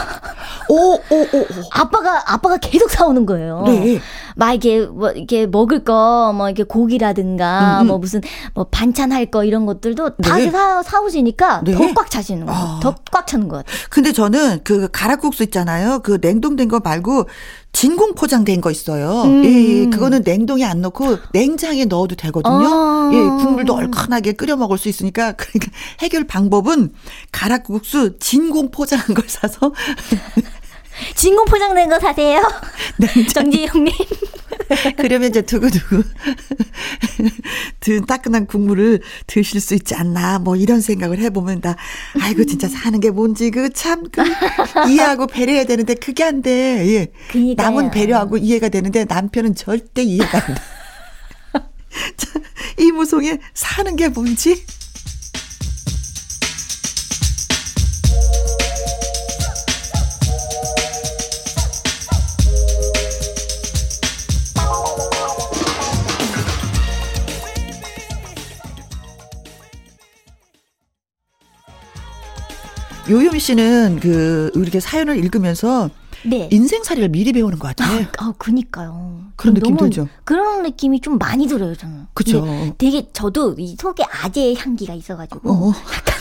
오, 0.69 0.95
오, 0.95 0.99
오, 1.11 1.39
오. 1.39 1.47
아빠가, 1.73 2.23
아빠가 2.33 2.57
계속 2.57 2.91
사오는 2.91 3.27
거예요. 3.27 3.65
네. 3.67 4.01
막 4.37 4.53
이게 4.53 4.81
뭐 4.87 5.11
이렇게 5.11 5.47
먹을 5.47 5.85
거, 5.85 6.33
뭐 6.37 6.49
이렇게 6.49 6.63
고기라든가, 6.65 7.81
음, 7.81 7.83
음. 7.83 7.87
뭐 7.89 7.99
무슨 7.99 8.21
뭐 8.55 8.65
반찬 8.71 9.13
할 9.13 9.25
거 9.31 9.43
이런 9.45 9.65
것들도 9.65 10.17
다 10.17 10.37
네. 10.37 10.51
사, 10.51 10.83
사오시니까 10.83 11.63
네. 11.65 11.73
더꽉 11.75 12.11
차시는 12.11 12.47
거예요. 12.47 12.61
아. 12.61 12.81
더꽉 12.83 13.27
차는 13.27 13.49
것 13.49 13.57
같아요. 13.59 13.75
근데 13.89 14.13
저는 14.13 14.61
그 14.65 14.89
가락국수 14.93 15.43
있잖아요. 15.45 16.01
그 16.01 16.19
냉동된 16.21 16.69
거 16.69 16.81
말고 16.81 17.27
진공 17.73 18.15
포장된 18.15 18.61
거 18.61 18.71
있어요. 18.71 19.23
음. 19.23 19.45
예, 19.45 19.49
예, 19.83 19.87
그거는 19.87 20.23
냉동에 20.25 20.65
안 20.65 20.81
넣고 20.83 21.17
냉장에 21.33 21.87
넣어도 21.87 22.15
되거든요. 22.17 22.69
아. 22.69 23.11
예, 23.13 23.19
국물도 23.43 23.75
얼큰하게 23.75 24.33
끓여 24.35 24.57
먹을 24.57 24.77
수 24.79 24.89
있으니까 24.89 25.33
그러니까 25.39 25.73
해결 26.01 26.25
방법은 26.27 26.93
가락국수 27.33 28.19
진공 28.19 28.71
포장한 28.71 29.15
걸 29.15 29.25
사서 29.27 29.73
진공 31.15 31.45
포장된 31.47 31.89
거 31.89 31.99
사세요. 31.99 32.43
정지영님. 33.33 33.93
그러면 34.97 35.31
이제 35.31 35.43
두고두고 35.43 36.03
든 37.81 38.07
따끈한 38.07 38.47
국물을 38.47 39.01
드실 39.27 39.61
수 39.61 39.75
있지 39.75 39.95
않나 39.95 40.39
뭐 40.39 40.57
이런 40.57 40.81
생각을 40.81 41.19
해보면 41.19 41.61
다 41.61 41.77
아이고 42.21 42.45
진짜 42.47 42.69
사는 42.69 42.99
게 43.01 43.11
뭔지 43.11 43.51
그참 43.51 44.05
그 44.11 44.23
이해하고 44.89 45.27
배려해야 45.27 45.65
되는데 45.65 45.95
그게 45.95 46.25
안 46.25 46.43
돼. 46.43 46.51
예. 46.95 47.13
그니까요. 47.31 47.67
남은 47.69 47.91
배려하고 47.91 48.39
이해가 48.39 48.69
되는데 48.69 49.05
남편은 49.05 49.55
절대 49.55 50.03
이해가 50.03 50.39
안 50.39 50.55
돼. 50.55 50.61
자, 52.17 52.41
이무송의 52.79 53.39
사는 53.55 53.97
게 53.97 54.09
뭔지 54.09 54.65
요요미 73.09 73.39
씨는 73.39 73.99
그 74.01 74.51
이렇게 74.55 74.81
사연을 74.81 75.19
읽으면서 75.19 75.91
네. 76.25 76.49
인생살이를 76.51 77.11
미리 77.11 77.33
배우는 77.33 77.59
것 77.59 77.69
같아요. 77.69 78.07
아, 78.19 78.33
그니까요. 78.39 79.27
그런 79.37 79.55
느낌 79.55 79.77
들죠? 79.77 80.09
그런 80.25 80.63
느낌이 80.63 81.01
좀 81.01 81.19
많이 81.19 81.47
들어요, 81.47 81.75
저는. 81.75 82.07
근데 82.15 82.75
되게 82.79 83.09
저도 83.13 83.57
이 83.59 83.77
속에 83.79 84.05
아재의 84.05 84.57
향기가 84.57 84.95
있어가지고 84.95 85.51
어. 85.53 85.73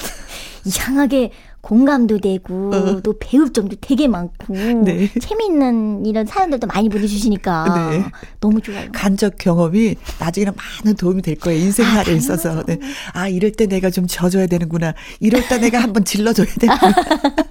이상하게 0.66 1.32
공감도 1.64 2.20
되고 2.20 2.72
어. 2.76 3.02
또 3.02 3.16
배울 3.18 3.54
점도 3.54 3.78
되게 3.80 4.10
많고 4.10 4.54
네. 4.54 5.10
재미있는 5.18 6.06
이런 6.06 6.26
사연들도 6.26 6.68
많이 6.68 6.90
보내주시니까 6.90 7.90
네. 7.90 8.04
너무 8.42 8.60
좋아요. 8.60 8.90
간접 8.92 9.38
경험이 9.38 9.96
나중에는 10.20 10.54
많은 10.84 10.98
도움이 10.98 11.22
될 11.22 11.36
거예요. 11.36 11.64
인생살에 11.64 12.14
있어서. 12.16 12.64
네. 12.66 12.80
아, 13.14 13.30
이럴 13.30 13.54
때 13.54 13.66
내가 13.66 13.90
좀 13.90 14.08
져줘야 14.08 14.48
되는구나. 14.48 14.94
이럴 15.22 15.48
때 15.48 15.58
내가 15.58 15.80
한번 15.80 16.04
질러줘야 16.04 16.48
되는구나. 16.60 16.94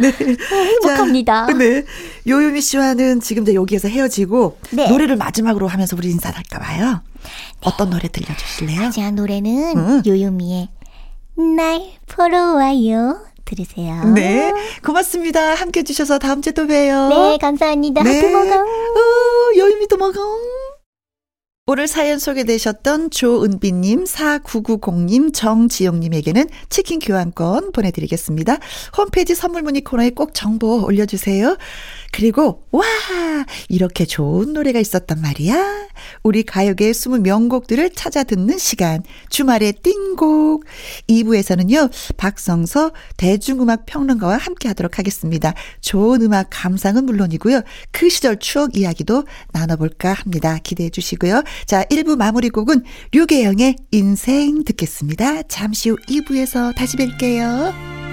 네. 0.00 0.10
행복합니다. 0.10 1.48
자, 1.48 1.52
네. 1.52 1.84
요요미 2.26 2.62
씨와는 2.62 3.20
지금 3.20 3.42
이제 3.42 3.52
여기에서 3.52 3.88
헤어지고 3.88 4.56
네. 4.70 4.88
노래를 4.88 5.16
마지막으로 5.16 5.66
하면서 5.66 5.96
우리 5.96 6.10
인사를 6.10 6.34
할까 6.34 6.60
봐요. 6.60 7.02
어떤 7.60 7.90
노래 7.90 8.08
들려주실래요? 8.08 8.80
마지막 8.80 9.12
노래는 9.12 9.76
응. 9.76 10.02
요요미의 10.06 10.68
날 11.38 11.92
보러 12.06 12.54
와요. 12.54 13.20
들으세요. 13.44 14.04
네. 14.12 14.52
고맙습니다. 14.84 15.54
함께 15.54 15.80
해주셔서 15.80 16.18
다음 16.18 16.42
주에 16.42 16.52
또 16.52 16.66
봬요. 16.66 17.08
네, 17.08 17.38
감사합니다. 17.40 18.00
하트 18.02 18.26
먹어. 18.26 18.56
어, 18.56 19.56
요요미도 19.56 19.96
먹어. 19.96 20.20
오늘 21.70 21.86
사연 21.86 22.18
소개되셨던 22.18 23.10
조은비님, 23.10 24.04
4990님, 24.04 25.34
정지영님에게는 25.34 26.46
치킨 26.70 26.98
교환권 26.98 27.72
보내드리겠습니다. 27.72 28.56
홈페이지 28.96 29.34
선물 29.34 29.60
문의 29.60 29.82
코너에 29.82 30.08
꼭 30.10 30.32
정보 30.32 30.82
올려주세요. 30.86 31.58
그리고, 32.12 32.64
와! 32.70 32.84
이렇게 33.68 34.04
좋은 34.04 34.52
노래가 34.52 34.80
있었단 34.80 35.20
말이야. 35.20 35.88
우리 36.22 36.42
가요계의 36.42 36.94
숨은 36.94 37.22
명곡들을 37.22 37.90
찾아 37.90 38.24
듣는 38.24 38.58
시간. 38.58 39.02
주말의 39.30 39.74
띵곡. 39.82 40.64
2부에서는요, 41.08 41.90
박성서 42.16 42.92
대중음악 43.16 43.86
평론가와 43.86 44.36
함께 44.36 44.68
하도록 44.68 44.98
하겠습니다. 44.98 45.54
좋은 45.80 46.22
음악 46.22 46.48
감상은 46.50 47.06
물론이고요. 47.06 47.62
그 47.92 48.08
시절 48.08 48.38
추억 48.38 48.76
이야기도 48.76 49.24
나눠볼까 49.52 50.12
합니다. 50.12 50.58
기대해 50.62 50.90
주시고요. 50.90 51.42
자, 51.66 51.84
1부 51.84 52.16
마무리 52.16 52.50
곡은 52.50 52.84
류계영의 53.12 53.76
인생 53.92 54.64
듣겠습니다. 54.64 55.42
잠시 55.42 55.90
후 55.90 55.96
2부에서 56.08 56.74
다시 56.74 56.96
뵐게요. 56.96 58.07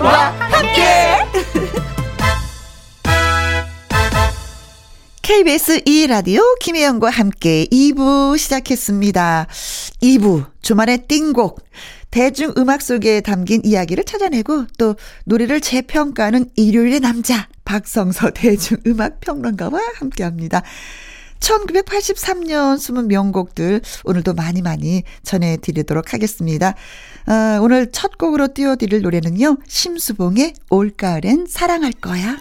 김혜영과 0.00 0.30
함께. 0.38 1.18
KBS 5.22 5.80
2라디오 5.84 6.58
김혜영과 6.58 7.10
함께 7.10 7.66
2부 7.66 8.38
시작했습니다. 8.38 9.46
2부 10.02 10.46
주말의 10.62 11.06
띵곡 11.06 11.60
대중음악 12.10 12.80
속에 12.80 13.20
담긴 13.20 13.60
이야기를 13.62 14.04
찾아내고 14.04 14.66
또 14.78 14.96
노래를 15.26 15.60
재평가하는 15.60 16.46
일요일의 16.56 17.00
남자 17.00 17.48
박성서 17.64 18.30
대중음악 18.34 19.20
평론가와 19.20 19.78
함께합니다. 19.96 20.62
1983년 21.40 22.78
숨은 22.78 23.08
명곡들 23.08 23.80
오늘도 24.04 24.34
많이 24.34 24.62
많이 24.62 25.02
전해드리도록 25.22 26.12
하겠습니다. 26.12 26.74
아, 27.32 27.60
오늘 27.62 27.92
첫 27.92 28.18
곡으로 28.18 28.48
띄워드릴 28.54 29.02
노래는요. 29.02 29.58
심수봉의 29.68 30.54
올가을엔 30.68 31.46
사랑할 31.46 31.92
거야. 31.92 32.36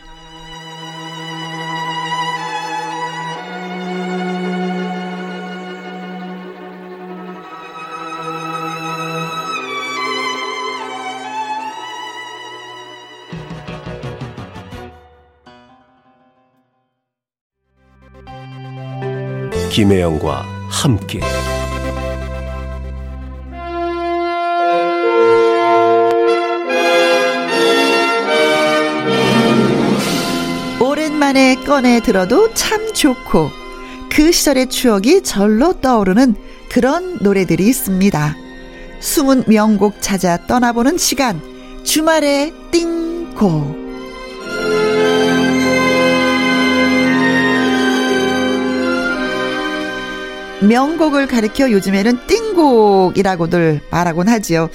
김혜영과 19.71 20.45
함께 20.71 21.19
오랜만에 31.29 31.55
꺼내 31.55 31.99
들어도 31.99 32.53
참 32.55 32.91
좋고 32.91 33.49
그 34.09 34.31
시절의 34.31 34.69
추억이 34.69 35.21
절로 35.21 35.73
떠오르는 35.73 36.35
그런 36.69 37.17
노래들이 37.21 37.67
있습니다. 37.67 38.35
숨은 38.99 39.43
명곡 39.47 40.01
찾아 40.01 40.37
떠나보는 40.47 40.97
시간 40.97 41.39
주말의 41.83 42.53
띵곡 42.71 43.89
명곡을 50.61 51.27
가리켜 51.27 51.71
요즘에는 51.71 52.25
띵곡이라고들 52.25 53.81
말하곤 53.91 54.29
하지요. 54.29 54.69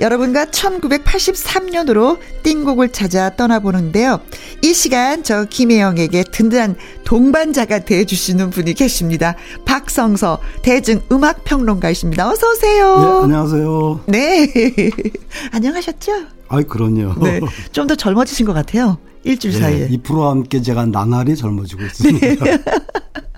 여러분과 0.00 0.46
1983년으로 0.46 2.18
띵곡을 2.42 2.90
찾아 2.90 3.30
떠나보는데요. 3.36 4.20
이 4.62 4.72
시간 4.72 5.22
저 5.22 5.44
김혜영에게 5.44 6.24
든든한 6.32 6.76
동반자가 7.04 7.80
되어주시는 7.84 8.50
분이 8.50 8.74
계십니다. 8.74 9.36
박성서 9.66 10.38
대중음악평론가이십니다. 10.62 12.30
어서 12.30 12.50
오세요. 12.50 12.96
네, 12.98 13.22
안녕하세요. 13.24 14.00
네. 14.06 14.52
안녕하셨죠? 15.52 16.12
아이, 16.48 16.64
그럼요. 16.64 17.14
네. 17.22 17.40
좀 17.72 17.86
더 17.86 17.94
젊어지신 17.94 18.46
것 18.46 18.52
같아요. 18.52 18.98
일주일 19.24 19.54
네, 19.54 19.60
사이에. 19.60 19.88
이 19.90 19.98
프로와 19.98 20.30
함께 20.30 20.62
제가 20.62 20.86
나날이 20.86 21.36
젊어지고 21.36 21.82
있습니다. 21.84 22.44
네. 22.44 22.58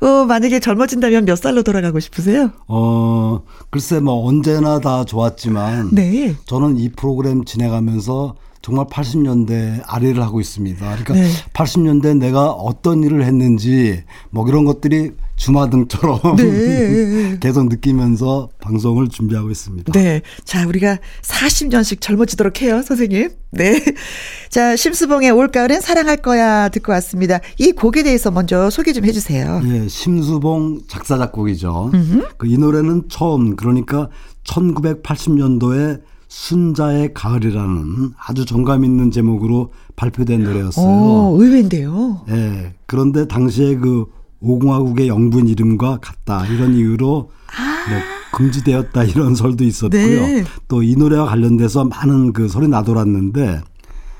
어, 0.00 0.24
만약에 0.24 0.60
젊어진다면 0.60 1.24
몇 1.24 1.36
살로 1.36 1.62
돌아가고 1.62 2.00
싶으세요? 2.00 2.50
어, 2.66 3.42
글쎄 3.70 4.00
뭐 4.00 4.26
언제나 4.26 4.78
다 4.78 5.04
좋았지만 5.04 5.90
네. 5.92 6.34
저는 6.46 6.76
이 6.76 6.88
프로그램 6.90 7.44
진행하면서 7.44 8.36
정말 8.62 8.86
80년대 8.86 9.82
아래를 9.86 10.22
하고 10.22 10.40
있습니다. 10.40 10.78
그러니까 10.78 11.14
네. 11.14 11.28
80년대 11.52 12.18
내가 12.18 12.50
어떤 12.50 13.02
일을 13.02 13.24
했는지 13.24 14.02
뭐 14.30 14.46
이런 14.48 14.64
것들이 14.64 15.12
주마등처럼 15.38 16.36
네. 16.36 17.38
계속 17.40 17.68
느끼면서 17.68 18.50
방송을 18.60 19.08
준비하고 19.08 19.50
있습니다. 19.50 19.92
네. 19.92 20.20
자, 20.44 20.66
우리가 20.66 20.98
40년씩 21.22 22.00
젊어지도록 22.00 22.60
해요, 22.62 22.82
선생님. 22.84 23.30
네. 23.52 23.82
자, 24.50 24.76
심수봉의 24.76 25.30
올가을엔 25.30 25.80
사랑할 25.80 26.18
거야 26.18 26.68
듣고 26.68 26.92
왔습니다. 26.92 27.40
이 27.58 27.72
곡에 27.72 28.02
대해서 28.02 28.30
먼저 28.30 28.68
소개 28.68 28.92
좀 28.92 29.04
해주세요. 29.04 29.62
예, 29.64 29.88
심수봉 29.88 30.82
작사 30.88 31.16
작곡이죠. 31.16 31.92
그 32.36 32.48
이 32.48 32.56
노래는 32.58 33.04
처음 33.08 33.56
그러니까 33.56 34.08
1980년도에 34.44 36.00
순자의 36.28 37.14
가을이라는 37.14 38.12
아주 38.18 38.44
정감 38.44 38.84
있는 38.84 39.10
제목으로 39.10 39.72
발표된 39.96 40.42
노래였어요. 40.42 40.86
오, 40.86 41.36
의외인데요. 41.42 42.24
예. 42.30 42.74
그런데 42.86 43.26
당시에 43.26 43.76
그 43.76 44.06
오공화국의 44.40 45.08
영분 45.08 45.48
이름과 45.48 45.98
같다 46.00 46.46
이런 46.46 46.74
이유로 46.74 47.08
뭐 47.10 47.30
금지되었다 48.32 49.04
이런 49.04 49.34
설도 49.34 49.64
있었고요. 49.64 50.00
네. 50.00 50.44
또이 50.68 50.94
노래와 50.96 51.26
관련돼서 51.26 51.84
많은 51.84 52.32
그 52.32 52.48
소리 52.48 52.68
나돌았는데 52.68 53.60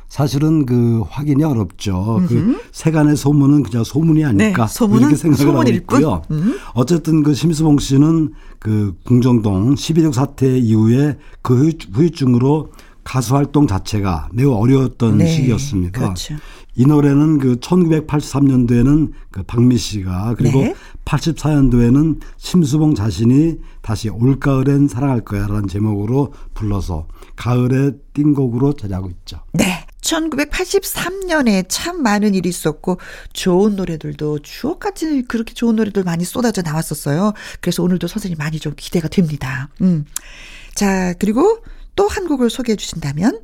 사실은 0.09 0.64
그 0.64 1.02
확인이 1.11 1.44
어렵죠. 1.44 2.22
그 2.26 2.59
세간의 2.72 3.14
소문은 3.16 3.62
그냥 3.62 3.85
소문이 3.85 4.24
아닐까 4.24 4.66
네, 4.66 4.72
소문은 4.74 5.00
이렇게 5.02 5.16
생각을 5.16 5.59
하고. 5.59 5.70
있고요. 5.70 6.22
음. 6.31 6.54
어쨌든 6.72 7.22
그 7.22 7.35
심수봉 7.35 7.78
씨는 7.78 8.33
그 8.59 8.94
궁정동 9.04 9.74
12.6 9.74 10.14
사태 10.14 10.57
이후에 10.59 11.18
그 11.42 11.54
후유- 11.68 11.92
후유증으로 11.92 12.70
가수 13.08 13.36
활동 13.36 13.66
자체가 13.66 14.28
매우 14.34 14.52
어려웠던 14.52 15.16
네, 15.16 15.26
시기였습니다. 15.26 15.98
그렇죠. 15.98 16.36
이 16.74 16.84
노래는 16.84 17.38
그 17.38 17.56
1983년도에는 17.56 19.12
그 19.30 19.42
박미 19.44 19.78
씨가 19.78 20.34
그리고 20.36 20.60
네. 20.60 20.74
84년도에는 21.06 22.20
심수봉 22.36 22.94
자신이 22.94 23.56
다시 23.80 24.10
올가을엔 24.10 24.88
사랑할 24.88 25.22
거야라는 25.22 25.68
제목으로 25.68 26.34
불러서 26.52 27.08
가을의 27.36 27.92
띵곡으로 28.12 28.74
자리하고 28.74 29.08
있죠. 29.08 29.40
네. 29.54 29.86
1983년에 30.02 31.64
참 31.68 32.02
많은 32.02 32.34
일이 32.34 32.50
있었고 32.50 32.98
좋은 33.32 33.74
노래들도 33.76 34.40
주옥같이 34.40 35.22
그렇게 35.22 35.54
좋은 35.54 35.76
노래들 35.76 36.04
많이 36.04 36.24
쏟아져 36.24 36.60
나왔었어요. 36.60 37.32
그래서 37.62 37.82
오늘도 37.82 38.06
선생님 38.06 38.36
많이 38.36 38.60
좀 38.60 38.74
기대가 38.76 39.08
됩니다. 39.08 39.70
음. 39.80 40.04
자, 40.74 41.14
그리고 41.18 41.62
또 41.98 42.06
한 42.06 42.28
곡을 42.28 42.48
소개해 42.48 42.76
주신다면 42.76 43.40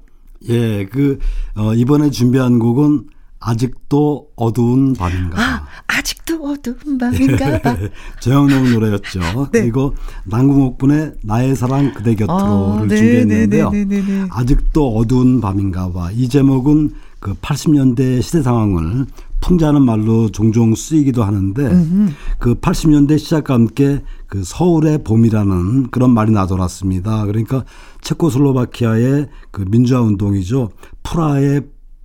예, 0.48 0.86
그 0.86 1.18
어, 1.56 1.74
이번에 1.74 2.10
준비한 2.10 2.60
곡은 2.60 3.08
아직도 3.40 4.28
어두운 4.36 4.94
밤인가. 4.94 5.42
아, 5.42 5.66
아직도 5.88 6.42
어두운 6.42 6.96
밤인가 6.96 7.60
봐. 7.60 7.76
정영록 8.20 8.70
노래였죠. 8.70 9.20
네. 9.52 9.62
그리고 9.62 9.94
남궁옥 10.24 10.78
분의 10.78 11.14
나의 11.24 11.56
사랑 11.56 11.92
그대 11.92 12.14
곁으로를 12.14 12.84
아, 12.84 12.86
네, 12.88 12.96
준비했는데요. 12.96 13.70
네, 13.70 13.84
네, 13.84 14.00
네, 14.00 14.20
네. 14.22 14.26
아직도 14.30 14.96
어두운 14.96 15.40
밤인가 15.40 15.90
봐. 15.92 16.10
이 16.12 16.28
제목은 16.28 16.92
그 17.18 17.34
80년대 17.34 18.22
시대 18.22 18.40
상황을 18.40 19.06
풍자하는 19.40 19.82
말로 19.82 20.30
종종 20.30 20.74
쓰이기도 20.74 21.22
하는데 21.22 21.70
그 22.38 22.54
80년대 22.54 23.18
시작과 23.18 23.54
함께 23.54 24.02
그 24.26 24.42
서울의 24.42 25.04
봄이라는 25.04 25.90
그런 25.90 26.10
말이 26.12 26.32
나돌았습니다. 26.32 27.26
그러니까 27.26 27.64
체코슬로바키아의 28.00 29.28
그 29.50 29.64
민주화 29.68 30.00
운동이죠. 30.00 30.70
프라의 31.02 31.62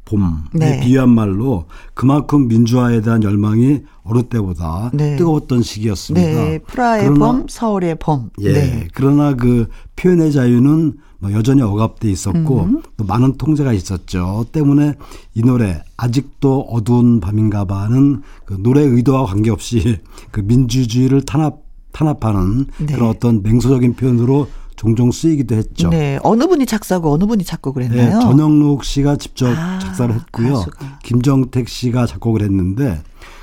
봄에 0.10 0.26
네. 0.54 0.80
비유한 0.82 1.10
말로 1.10 1.66
그만큼 1.94 2.48
민주화에 2.48 3.02
대한 3.02 3.24
열망이 3.24 3.82
어느 4.04 4.24
때보다 4.24 4.90
네. 4.94 5.16
뜨거웠던 5.18 5.62
시기였습니다. 5.62 6.28
네, 6.28 6.60
프라의 6.60 7.10
그러나 7.10 7.26
봄, 7.26 7.46
서울의 7.48 7.96
봄. 8.00 8.32
예. 8.42 8.54
네. 8.54 8.88
그러나 8.94 9.36
그 9.36 9.68
표현의 9.96 10.32
자유는 10.32 10.98
뭐 11.20 11.32
여전히 11.34 11.62
억압돼 11.62 12.10
있었고 12.10 12.62
음. 12.62 12.82
또 12.98 13.04
많은 13.04 13.38
통제가 13.38 13.74
있었죠. 13.74 14.46
때문에 14.52 14.94
이 15.34 15.42
노래 15.42 15.84
아직도 15.98 16.62
어두운 16.72 17.20
밤인가 17.20 17.66
봐는 17.66 18.22
그 18.46 18.56
노래 18.60 18.82
의도와 18.82 19.26
관계없이 19.26 20.00
그 20.32 20.40
민주주의를 20.40 21.22
탄압 21.22 21.60
탄압하는 21.92 22.68
네. 22.78 22.94
그런 22.94 23.10
어떤 23.10 23.42
맹소적인 23.42 23.96
표현으로 23.96 24.48
종종 24.76 25.12
쓰이기도 25.12 25.56
했죠. 25.56 25.90
네, 25.90 26.20
어느 26.24 26.48
분이 26.48 26.66
작사고 26.66 27.12
어느 27.12 27.26
분이 27.26 27.44
작곡을 27.44 27.90
네, 27.90 28.00
했나요? 28.00 28.22
전영록 28.22 28.86
씨가 28.86 29.18
직접 29.18 29.48
아, 29.48 29.80
작사를 29.80 30.16
했고요. 30.16 30.54
가수가. 30.54 31.00
김정택 31.04 31.68
씨가 31.68 32.06
작곡을 32.06 32.44
했는데 32.44 33.02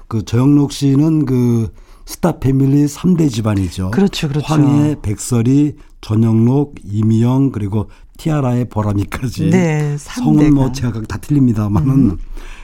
그 0.08 0.24
전영록 0.24 0.72
씨는 0.72 1.26
그 1.26 1.68
스타 2.06 2.38
패밀리 2.38 2.86
3대 2.86 3.28
집안이죠. 3.30 3.90
그렇죠, 3.90 4.28
그렇죠. 4.28 4.46
황해, 4.46 4.96
백설이, 5.02 5.74
전영록, 6.00 6.76
이미영 6.84 7.50
그리고 7.50 7.90
티아라의 8.16 8.68
보람이까지. 8.68 9.50
네, 9.50 9.96
성은 9.98 10.54
뭐 10.54 10.68
3대가. 10.68 10.74
제가 10.74 11.02
다 11.02 11.18
틀립니다만은 11.18 12.16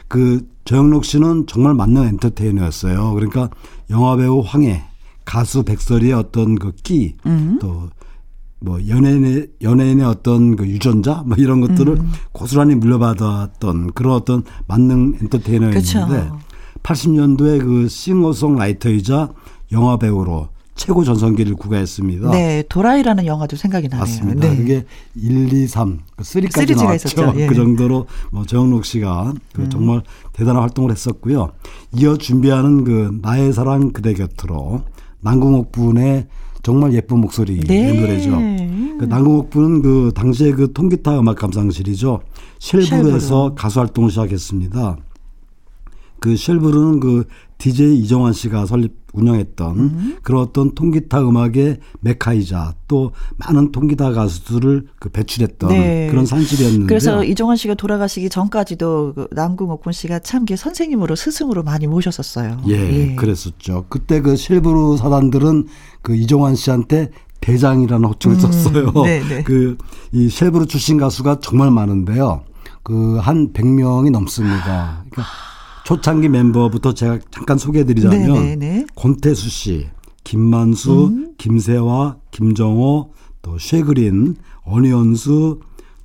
그 0.07 0.47
전영록 0.64 1.05
씨는 1.05 1.47
정말 1.49 1.74
만능 1.74 2.05
엔터테이너였어요. 2.05 3.12
그러니까 3.14 3.51
영화 3.90 4.16
배우 4.16 4.40
황해, 4.40 4.84
가수 5.24 5.64
백설이의 5.64 6.12
어떤 6.12 6.55
그 6.55 6.70
끼, 6.84 7.16
음. 7.26 7.59
또뭐 7.61 8.86
연예인의 8.88 9.49
연예인의 9.61 10.07
어떤 10.07 10.55
그 10.55 10.68
유전자 10.68 11.24
뭐 11.26 11.36
이런 11.36 11.61
것들을 11.61 11.95
음. 11.95 12.12
고스란히 12.30 12.76
물려받았던 12.76 13.93
그런 13.95 14.14
어떤 14.14 14.45
만능 14.68 15.18
엔터테이너였는데 15.20 15.80
그쵸. 15.80 16.38
80년도에 16.83 17.62
그 17.62 17.89
싱어송라이터이자 17.89 19.30
영화 19.72 19.97
배우로 19.97 20.49
최고 20.74 21.05
전성기를 21.05 21.55
구가했습니다. 21.55 22.30
네, 22.30 22.64
도라이라는 22.68 23.26
영화도 23.26 23.57
생각이 23.57 23.89
나네요. 23.89 24.01
맞습니다. 24.01 24.49
네. 24.49 24.57
그게 24.57 24.85
1, 25.14 25.53
2, 25.53 25.66
3, 25.66 26.01
그 26.16 26.24
3까지 26.24 26.53
쓰리지가 26.53 26.83
나왔죠. 26.85 27.09
있었죠. 27.09 27.33
예. 27.37 27.45
음. 27.45 27.49
그 27.49 27.55
정도로 27.55 28.07
뭐 28.30 28.45
정영록 28.47 28.85
씨가 28.85 29.35
그 29.53 29.68
정말 29.68 30.03
대단한 30.33 30.62
활동을 30.62 30.91
했었고요. 30.91 31.53
이어 31.93 32.16
준비하는 32.16 32.85
그 32.85 33.18
나의 33.22 33.53
사랑 33.53 33.93
그대 33.93 34.14
곁으로 34.14 34.83
남궁옥 35.20 35.72
분의 35.72 36.26
정말 36.62 36.95
예쁜 36.95 37.20
목소리 37.20 37.61
네. 37.61 37.89
의 37.89 38.01
노래죠. 38.01 38.30
그 38.99 39.05
남궁옥 39.05 39.51
분은 39.51 39.83
그 39.83 40.12
당시에 40.14 40.53
그 40.53 40.72
통기타 40.72 41.18
음악 41.18 41.37
감상실이죠. 41.37 42.22
쉘브에서. 42.61 43.55
가수 43.55 43.80
활동을 43.80 44.11
시작했습니다. 44.11 44.97
그 46.23 46.37
쉘브르는 46.37 47.01
그 47.01 47.25
DJ 47.59 47.99
이정환 47.99 48.33
씨가 48.33 48.66
설립 48.66 49.03
운영했던 49.12 49.79
음. 49.79 50.16
그런 50.23 50.41
어떤 50.43 50.75
통기타 50.75 51.20
음악의 51.20 51.79
메카이자 52.01 52.75
또 52.89 53.12
많은 53.37 53.73
통기타 53.73 54.12
가수들을 54.12 54.87
그 54.99 55.09
배출했던 55.11 55.68
네. 55.70 56.09
그런 56.11 56.25
산실이었는데 56.25 56.87
그래서 56.87 57.23
이정환 57.25 57.57
씨가 57.57 57.75
돌아가시기 57.75 58.31
전까지도 58.31 59.12
그 59.14 59.29
남궁옥군 59.33 59.93
씨가 59.93 60.20
참 60.20 60.47
선생님으로 60.47 61.14
스승으로 61.14 61.62
많이 61.62 61.87
모셨었어요. 61.87 62.62
예, 62.68 62.73
예. 62.75 63.14
그랬었죠. 63.16 63.87
그때 63.89 64.20
그 64.20 64.37
실브루 64.37 64.97
사단들은 64.97 65.66
그 66.03 66.14
이정환 66.14 66.55
씨한테 66.55 67.11
대장이라는 67.41 68.09
호칭을 68.09 68.37
음, 68.37 68.41
썼어요. 68.41 68.93
네, 69.05 69.23
네. 69.29 69.43
그이 69.45 70.31
쉘브르 70.31 70.66
출신 70.66 70.97
가수가 70.97 71.41
정말 71.41 71.70
많은데요. 71.70 72.45
그 72.83 73.18
한 73.20 73.53
100명이 73.53 74.11
넘습니다. 74.11 75.05
그러니까 75.11 75.25
초창기 75.85 76.28
멤버부터 76.28 76.95
제가 76.95 77.18
잠깐 77.30 77.59
소개해드리자면 77.59 78.18
네네네. 78.20 78.41
네, 78.41 78.57
네. 78.57 78.87
권태수 78.95 79.49
씨, 79.49 79.89
김만수, 80.24 81.07
음. 81.07 81.35
김세화, 81.39 82.16
김정호, 82.30 83.12
또 83.43 83.59
쉐그린, 83.59 84.37
어니언수, 84.64 85.61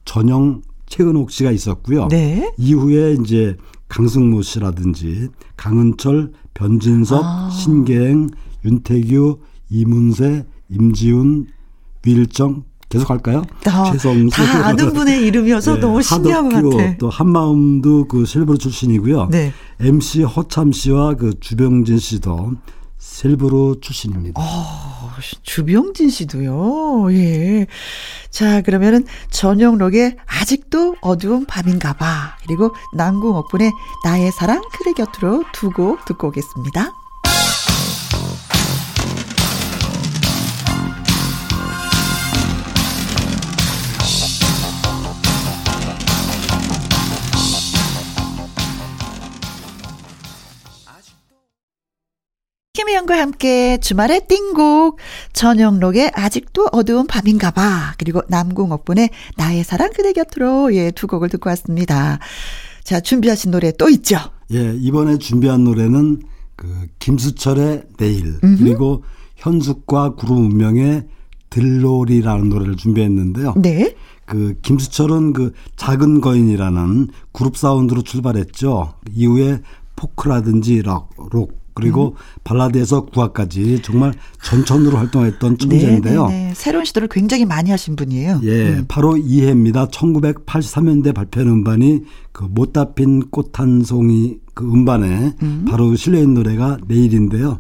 전영, 0.06 0.62
최은옥 0.88 1.32
씨가 1.32 1.52
있었고요. 1.52 2.08
네. 2.08 2.52
이후에 2.58 3.18
이제 3.22 3.56
강승모 3.88 4.42
씨라든지 4.42 5.30
강은철, 5.56 6.32
변진섭, 6.54 7.22
아. 7.24 7.50
신계행, 7.50 8.30
윤태규, 8.66 9.40
이문세, 9.70 10.46
임지훈, 10.70 11.48
윌정 12.06 12.64
계속 12.90 13.10
할까요? 13.10 13.44
다, 13.64 13.92
다 13.92 14.66
아는 14.68 14.94
분의 14.94 15.22
이름이어서 15.26 15.76
네, 15.76 15.80
너무 15.82 16.02
신기한 16.02 16.50
것 16.50 16.70
같아. 16.78 16.98
또 16.98 17.10
한마음도 17.10 18.08
그 18.08 18.26
실브로 18.26 18.58
출신이고요. 18.58 19.28
네. 19.30 19.52
MC 19.80 20.24
허참 20.24 20.72
씨와 20.72 21.16
그 21.16 21.34
주병진 21.40 21.98
씨도 22.00 22.54
실브로 22.98 23.80
출신입니다. 23.82 24.42
어, 24.42 25.12
주병진 25.44 26.10
씨도요. 26.10 27.12
예. 27.14 27.68
자, 28.30 28.62
그러면은 28.62 29.06
전영록의 29.32 30.18
아직도 30.26 30.96
어두운 31.02 31.46
밤인가 31.46 31.94
봐. 31.94 32.36
그리고 32.46 32.74
난궁 32.96 33.36
옥분의 33.36 33.72
나의 34.06 34.32
사랑 34.32 34.62
그대 34.78 34.94
곁으로 34.94 35.44
두 35.54 35.70
곡 35.72 36.06
듣고 36.06 36.28
오겠습니다. 36.30 36.92
김혜영과 52.88 53.20
함께 53.20 53.78
주말의 53.80 54.28
띵곡 54.30 54.98
전영록의 55.34 56.12
아직도 56.16 56.70
어두운 56.72 57.06
밤인가 57.06 57.52
봐 57.52 57.94
그리고 57.98 58.22
남궁옥분의 58.30 59.10
나의 59.36 59.66
사랑 59.66 59.90
그대 59.94 60.14
곁으로 60.14 60.74
예두 60.74 61.08
곡을 61.08 61.28
듣고 61.28 61.50
왔습니다. 61.50 62.20
자 62.84 63.02
준비하신 63.02 63.52
노래 63.52 63.74
또 63.74 63.90
있죠? 63.90 64.18
예 64.54 64.74
이번에 64.80 65.18
준비한 65.18 65.66
노래는 65.66 66.22
그 66.56 66.88
김수철의 67.00 67.84
내일 67.98 68.40
음흠. 68.42 68.64
그리고 68.64 69.04
현숙과 69.36 70.16
구름 70.16 70.50
운명의 70.50 71.08
들놀이라는 71.50 72.48
노래를 72.48 72.78
준비했는데요. 72.78 73.56
네. 73.58 73.96
그 74.26 74.56
김수철은 74.62 75.34
그 75.34 75.52
작은 75.76 76.22
거인이라는 76.22 77.10
그룹 77.34 77.58
사운드로 77.58 78.04
출발했죠. 78.04 78.94
이후에 79.12 79.62
포크라든지 79.98 80.84
락, 80.84 81.10
록 81.32 81.67
그리고 81.78 82.16
음. 82.18 82.42
발라드에서 82.44 83.06
구화까지 83.06 83.82
정말 83.84 84.14
전천으로 84.44 84.98
활동했던 84.98 85.60
천재인데요. 85.60 86.28
네, 86.28 86.34
네, 86.34 86.48
네. 86.48 86.54
새로운 86.56 86.86
시도를 86.86 87.08
굉장히 87.08 87.46
많이 87.46 87.70
하신 87.70 87.96
분이에요. 87.96 88.42
예, 88.44 88.70
음. 88.70 88.86
바로 88.88 89.16
이해입니다. 89.16 89.88
1983년대 89.90 91.14
발표한 91.14 91.48
음반이 91.50 92.02
그 92.32 92.46
못다 92.50 92.94
핀 92.94 93.30
꽃 93.30 93.52
한 93.54 93.84
송이 93.84 94.38
그 94.56 94.66
음반에 94.66 95.36
음. 95.44 95.66
바로 95.70 95.96
실려 95.96 96.18
있는 96.18 96.34
노래가 96.34 96.78
내일인데요. 96.88 97.60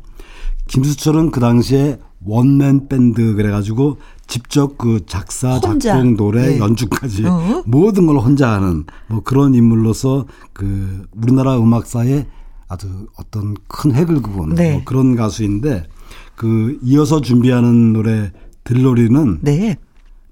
김수철은 0.67 1.29
그 1.31 1.39
당시에 1.39 1.99
원맨 2.25 2.87
밴드 2.87 3.35
그래가지고 3.35 3.97
직접 4.25 4.77
그 4.77 5.05
작사, 5.05 5.57
혼자. 5.57 5.93
작곡, 5.95 6.15
노래, 6.15 6.47
네. 6.47 6.59
연주까지 6.59 7.25
어? 7.25 7.63
모든 7.65 8.07
걸 8.07 8.17
혼자 8.17 8.51
하는 8.51 8.83
뭐 9.07 9.21
그런 9.23 9.53
인물로서 9.53 10.25
그 10.53 11.05
우리나라 11.15 11.57
음악사에 11.57 12.25
아주 12.67 13.07
어떤 13.17 13.55
큰 13.67 13.95
획을 13.95 14.21
그은 14.21 14.55
네. 14.55 14.73
뭐 14.73 14.81
그런 14.83 15.15
가수인데 15.15 15.87
그 16.35 16.77
이어서 16.83 17.21
준비하는 17.21 17.93
노래 17.93 18.31
들놀이는 18.63 19.39
네. 19.41 19.77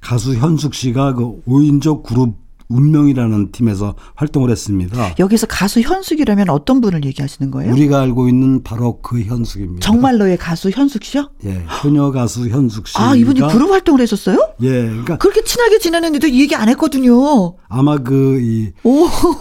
가수 0.02 0.36
현숙 0.36 0.74
씨가 0.74 1.14
그 1.14 1.42
5인조 1.46 2.04
그룹 2.04 2.45
운명이라는 2.68 3.52
팀에서 3.52 3.96
활동을 4.16 4.50
했습니다. 4.50 5.16
여기서 5.20 5.48
가수 5.48 5.82
현숙이라면 5.82 6.50
어떤 6.50 6.82
분을 6.82 7.06
얘기하시는 7.06 7.52
거예요? 7.52 7.72
우리가 7.72 8.02
알고 8.02 8.28
있는 8.28 8.64
바로 8.64 9.00
그 9.02 9.22
현숙입니다. 9.22 9.86
정말로의 9.86 10.38
가수 10.38 10.70
현숙 10.70 11.04
씨요? 11.04 11.30
예, 11.46 11.64
효녀 11.84 12.12
가수 12.12 12.48
현숙 12.50 12.88
씨. 12.88 12.98
아, 12.98 13.16
이분이 13.16 13.42
그룹 13.42 13.72
활동을 13.72 14.02
했었어요? 14.02 14.38
예, 14.62 14.70
그러니까 14.70 15.18
그렇게 15.18 15.44
친하게 15.44 15.80
지내는데도 15.80 16.30
얘기 16.30 16.56
안 16.56 16.70
했거든요. 16.70 17.56
아마 17.68 17.98
그이그 17.98 18.74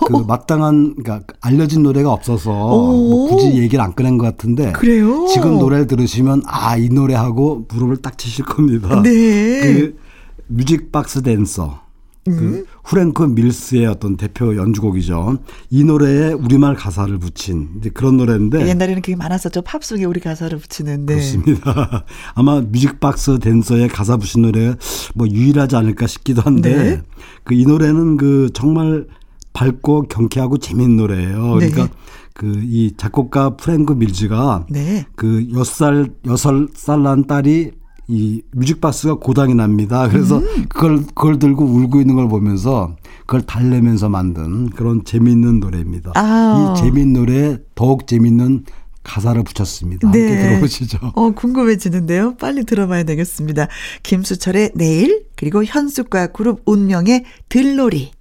그 0.07 0.17
마땅한 0.27 0.97
그러니까 0.97 1.35
알려진 1.41 1.83
노래가 1.83 2.13
없어서 2.13 2.51
뭐 2.51 3.29
굳이 3.29 3.59
얘기를 3.59 3.83
안 3.83 3.95
꺼낸 3.95 4.19
것 4.19 4.25
같은데. 4.25 4.73
그래요? 4.73 5.27
지금 5.33 5.59
노래를 5.59 5.87
들으시면 5.87 6.43
아, 6.47 6.77
이 6.77 6.89
노래하고 6.89 7.67
무릎을 7.71 7.99
딱 7.99 8.19
치실 8.19 8.45
겁니다. 8.45 9.01
네. 9.03 9.11
그 9.61 9.97
Music 10.49 10.95
Box 10.95 11.23
Dancer. 11.23 11.84
그 12.25 12.31
음. 12.31 12.65
후랭크 12.85 13.23
밀스의 13.23 13.87
어떤 13.87 14.17
대표 14.17 14.57
연주곡이죠. 14.57 15.39
이 15.71 15.85
노래에 15.85 16.33
우리말 16.33 16.75
가사를 16.75 17.17
붙인 17.19 17.69
이제 17.79 17.91
그런 17.91 18.17
노래인데 18.17 18.67
옛날에는 18.69 19.03
그게 19.03 19.17
많았었죠. 19.17 19.63
팝송에 19.63 20.05
우리 20.05 20.21
가사를 20.21 20.57
붙이는. 20.59 21.07
네. 21.07 21.15
그렇습니다. 21.15 22.05
아마 22.35 22.61
Music 22.61 23.09
Box 23.09 23.39
Dancer에 23.39 23.89
가사 23.89 24.17
붙인 24.17 24.43
노래 24.43 24.75
뭐 25.15 25.29
유일하지 25.29 25.77
않을까 25.77 26.07
싶기도 26.07 26.43
한데 26.43 26.75
네. 26.75 27.03
그이 27.45 27.67
노래는 27.67 28.17
그 28.17 28.51
정말 28.55 29.07
밝고 29.53 30.09
경쾌하고 30.09 30.59
재밌는 30.59 30.97
노래예요. 30.97 31.57
네. 31.59 31.71
그러니까 31.71 31.95
그 32.35 32.65
이 32.65 32.93
작곡가 32.97 33.57
프랭크 33.57 33.93
밀즈가 33.93 34.67
네. 34.69 35.07
그 35.15 35.47
여섯 35.53 35.65
살 35.73 36.11
여섯 36.27 36.69
살난 36.75 37.27
딸이 37.27 37.71
이 38.09 38.43
뮤직박스가 38.53 39.15
고장이 39.15 39.55
납니다. 39.55 40.09
그래서 40.09 40.39
음. 40.39 40.67
그걸 40.69 41.05
그걸 41.15 41.39
들고 41.39 41.65
울고 41.65 42.01
있는 42.01 42.15
걸 42.17 42.29
보면서 42.29 42.97
그걸 43.21 43.43
달래면서 43.43 44.09
만든 44.09 44.69
그런 44.71 45.05
재미있는 45.05 45.61
노래입니다. 45.61 46.13
아. 46.15 46.75
이 46.77 46.81
재미있는 46.81 47.21
노래에 47.21 47.59
더욱 47.75 48.07
재미있는 48.07 48.65
가사를 49.05 49.43
붙였습니다. 49.43 50.09
함께 50.09 50.25
네. 50.25 50.49
들어보시죠. 50.49 50.99
어, 51.15 51.31
궁금해지는데요. 51.33 52.37
빨리 52.37 52.65
들어봐야 52.65 53.05
되겠습니다. 53.05 53.69
김수철의 54.03 54.73
내일, 54.75 55.27
그리고 55.37 55.63
현숙과 55.63 56.29
그룹 56.29 56.63
운명의 56.65 57.25
들놀이. 57.49 58.13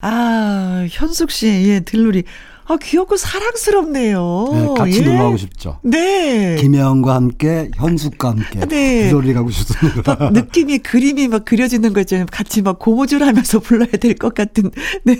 아, 0.00 0.86
현숙 0.88 1.30
씨의 1.30 1.68
예, 1.68 1.80
들놀이. 1.80 2.22
아, 2.68 2.76
귀엽고 2.82 3.16
사랑스럽네요. 3.16 4.48
네, 4.52 4.74
같이 4.76 4.98
예. 4.98 5.04
놀러가고 5.06 5.36
싶죠. 5.36 5.78
네. 5.82 6.56
김혜영과 6.58 7.14
함께, 7.14 7.70
현숙과 7.76 8.30
함께. 8.30 8.60
네. 8.66 9.04
들놀이 9.08 9.32
가고 9.34 9.50
싶습니다. 9.50 10.30
느낌이, 10.34 10.78
그림이 10.78 11.28
막 11.28 11.44
그려지는 11.44 11.92
거죠. 11.92 12.24
같이 12.30 12.62
막 12.62 12.78
고무줄 12.78 13.22
하면서 13.22 13.58
불러야 13.60 13.88
될 14.00 14.14
것 14.16 14.34
같은. 14.34 14.70
네. 15.04 15.16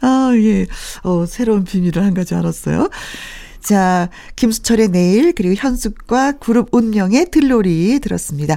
아, 0.00 0.32
예. 0.34 0.66
어, 1.04 1.24
새로운 1.26 1.64
비밀을 1.64 2.02
한 2.02 2.14
가지 2.14 2.34
알았어요. 2.34 2.88
자, 3.68 4.08
김수철의 4.34 4.88
내일 4.88 5.34
그리고 5.34 5.54
현숙과 5.54 6.38
그룹 6.38 6.70
운명의 6.72 7.26
들놀이 7.30 8.00
들었습니다. 8.00 8.56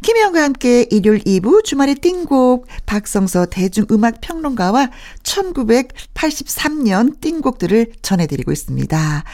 김혜영과 0.00 0.42
함께 0.42 0.86
일요일 0.90 1.22
2부 1.24 1.62
주말의 1.62 1.96
띵곡 1.96 2.66
박성서 2.86 3.48
대중음악 3.50 4.22
평론가와 4.22 4.88
1983년 5.24 7.20
띵곡들을 7.20 7.88
전해드리고 8.00 8.50
있습니다. 8.50 9.24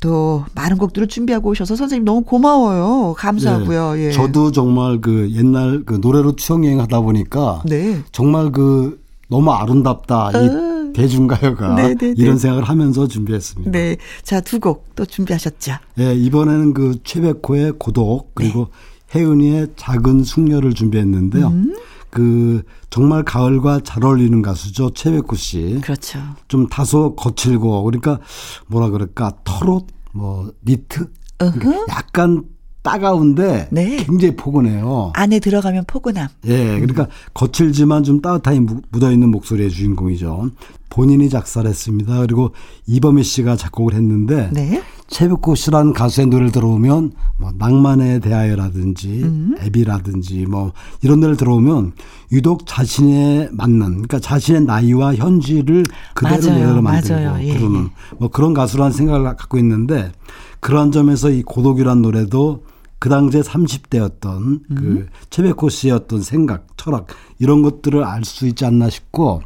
또 0.00 0.46
많은 0.54 0.78
곡들을 0.78 1.08
준비하고 1.08 1.50
오셔서 1.50 1.76
선생님 1.76 2.06
너무 2.06 2.22
고마워요. 2.22 3.16
감사하고요. 3.18 3.92
네, 3.96 4.06
예. 4.06 4.12
저도 4.12 4.50
정말 4.50 5.02
그 5.02 5.30
옛날 5.32 5.82
그 5.84 5.98
노래로 6.00 6.36
추억 6.36 6.64
여행 6.64 6.80
하다 6.80 7.02
보니까 7.02 7.64
네. 7.66 8.00
정말 8.12 8.50
그 8.50 8.98
너무 9.28 9.50
아름답다. 9.52 10.30
이 10.32 10.48
어. 10.48 10.69
대중가요가 10.92 11.74
네네네. 11.74 11.94
네, 11.94 12.06
네. 12.08 12.14
이런 12.16 12.38
생각을 12.38 12.64
하면서 12.64 13.06
준비했습니다. 13.06 13.70
네. 13.70 13.96
자, 14.22 14.40
두 14.40 14.58
곡 14.60 14.94
또 14.96 15.04
준비하셨죠? 15.06 15.74
네, 15.96 16.14
이번에는 16.14 16.74
그 16.74 16.98
최백호의 17.04 17.74
고독 17.78 18.34
그리고 18.34 18.68
네. 19.12 19.20
혜은이의 19.20 19.68
작은 19.76 20.22
숙녀를 20.24 20.74
준비했는데요. 20.74 21.46
음. 21.48 21.76
그 22.10 22.62
정말 22.90 23.22
가을과 23.22 23.80
잘 23.84 24.04
어울리는 24.04 24.42
가수죠 24.42 24.90
최백호 24.90 25.36
씨. 25.36 25.78
그렇죠. 25.82 26.18
좀 26.48 26.66
다소 26.68 27.14
거칠고 27.14 27.84
그러니까 27.84 28.18
뭐라 28.66 28.90
그럴까 28.90 29.38
털옷 29.44 29.86
뭐 30.12 30.52
니트 30.66 31.08
그러니까 31.38 31.84
약간 31.88 32.44
따가운데 32.82 33.68
네. 33.70 33.96
굉장히 34.04 34.36
포근해요. 34.36 35.12
안에 35.14 35.38
들어가면 35.38 35.84
포근함. 35.86 36.28
예, 36.46 36.80
그러니까 36.80 37.08
거칠지만 37.34 38.04
좀 38.04 38.20
따뜻하게 38.22 38.60
묻어 38.90 39.12
있는 39.12 39.30
목소리의 39.30 39.70
주인공이죠. 39.70 40.50
본인이 40.88 41.28
작사를 41.28 41.68
했습니다. 41.68 42.20
그리고 42.20 42.52
이범희 42.86 43.22
씨가 43.22 43.56
작곡을 43.56 43.94
했는데 43.94 44.50
네. 44.52 44.82
최백호 45.06 45.54
씨라는 45.56 45.92
가수의 45.92 46.28
노래를 46.28 46.52
들어오면 46.52 47.12
뭐 47.36 47.52
낭만에 47.58 48.20
대하여라든지 48.20 49.22
음. 49.22 49.56
앱이라든지 49.60 50.46
뭐 50.46 50.72
이런 51.02 51.20
노래를 51.20 51.36
들어오면 51.36 51.92
유독 52.32 52.66
자신에 52.66 53.48
맞는 53.52 53.78
그러니까 53.88 54.20
자신의 54.20 54.62
나이와 54.62 55.14
현지를 55.14 55.84
그대로 56.14 56.42
맞아요. 56.42 56.60
노래로 56.60 56.82
만들고 56.82 57.22
맞아요. 57.22 57.46
예, 57.46 57.54
부르는 57.54 57.88
뭐 58.18 58.28
그런 58.28 58.54
가수라는 58.54 58.92
생각을 58.92 59.24
갖고 59.36 59.58
있는데 59.58 60.12
그런 60.60 60.92
점에서 60.92 61.30
이 61.30 61.42
고독이란 61.42 62.02
노래도 62.02 62.64
그 63.00 63.08
당시에 63.08 63.40
30대였던 63.40 64.60
그 64.76 64.82
음. 64.82 65.08
최백호 65.30 65.68
씨의 65.70 65.94
어떤 65.94 66.20
생각, 66.22 66.66
철학 66.76 67.06
이런 67.38 67.62
것들을 67.62 68.04
알 68.04 68.24
수 68.24 68.46
있지 68.46 68.64
않나 68.66 68.90
싶고 68.90 69.42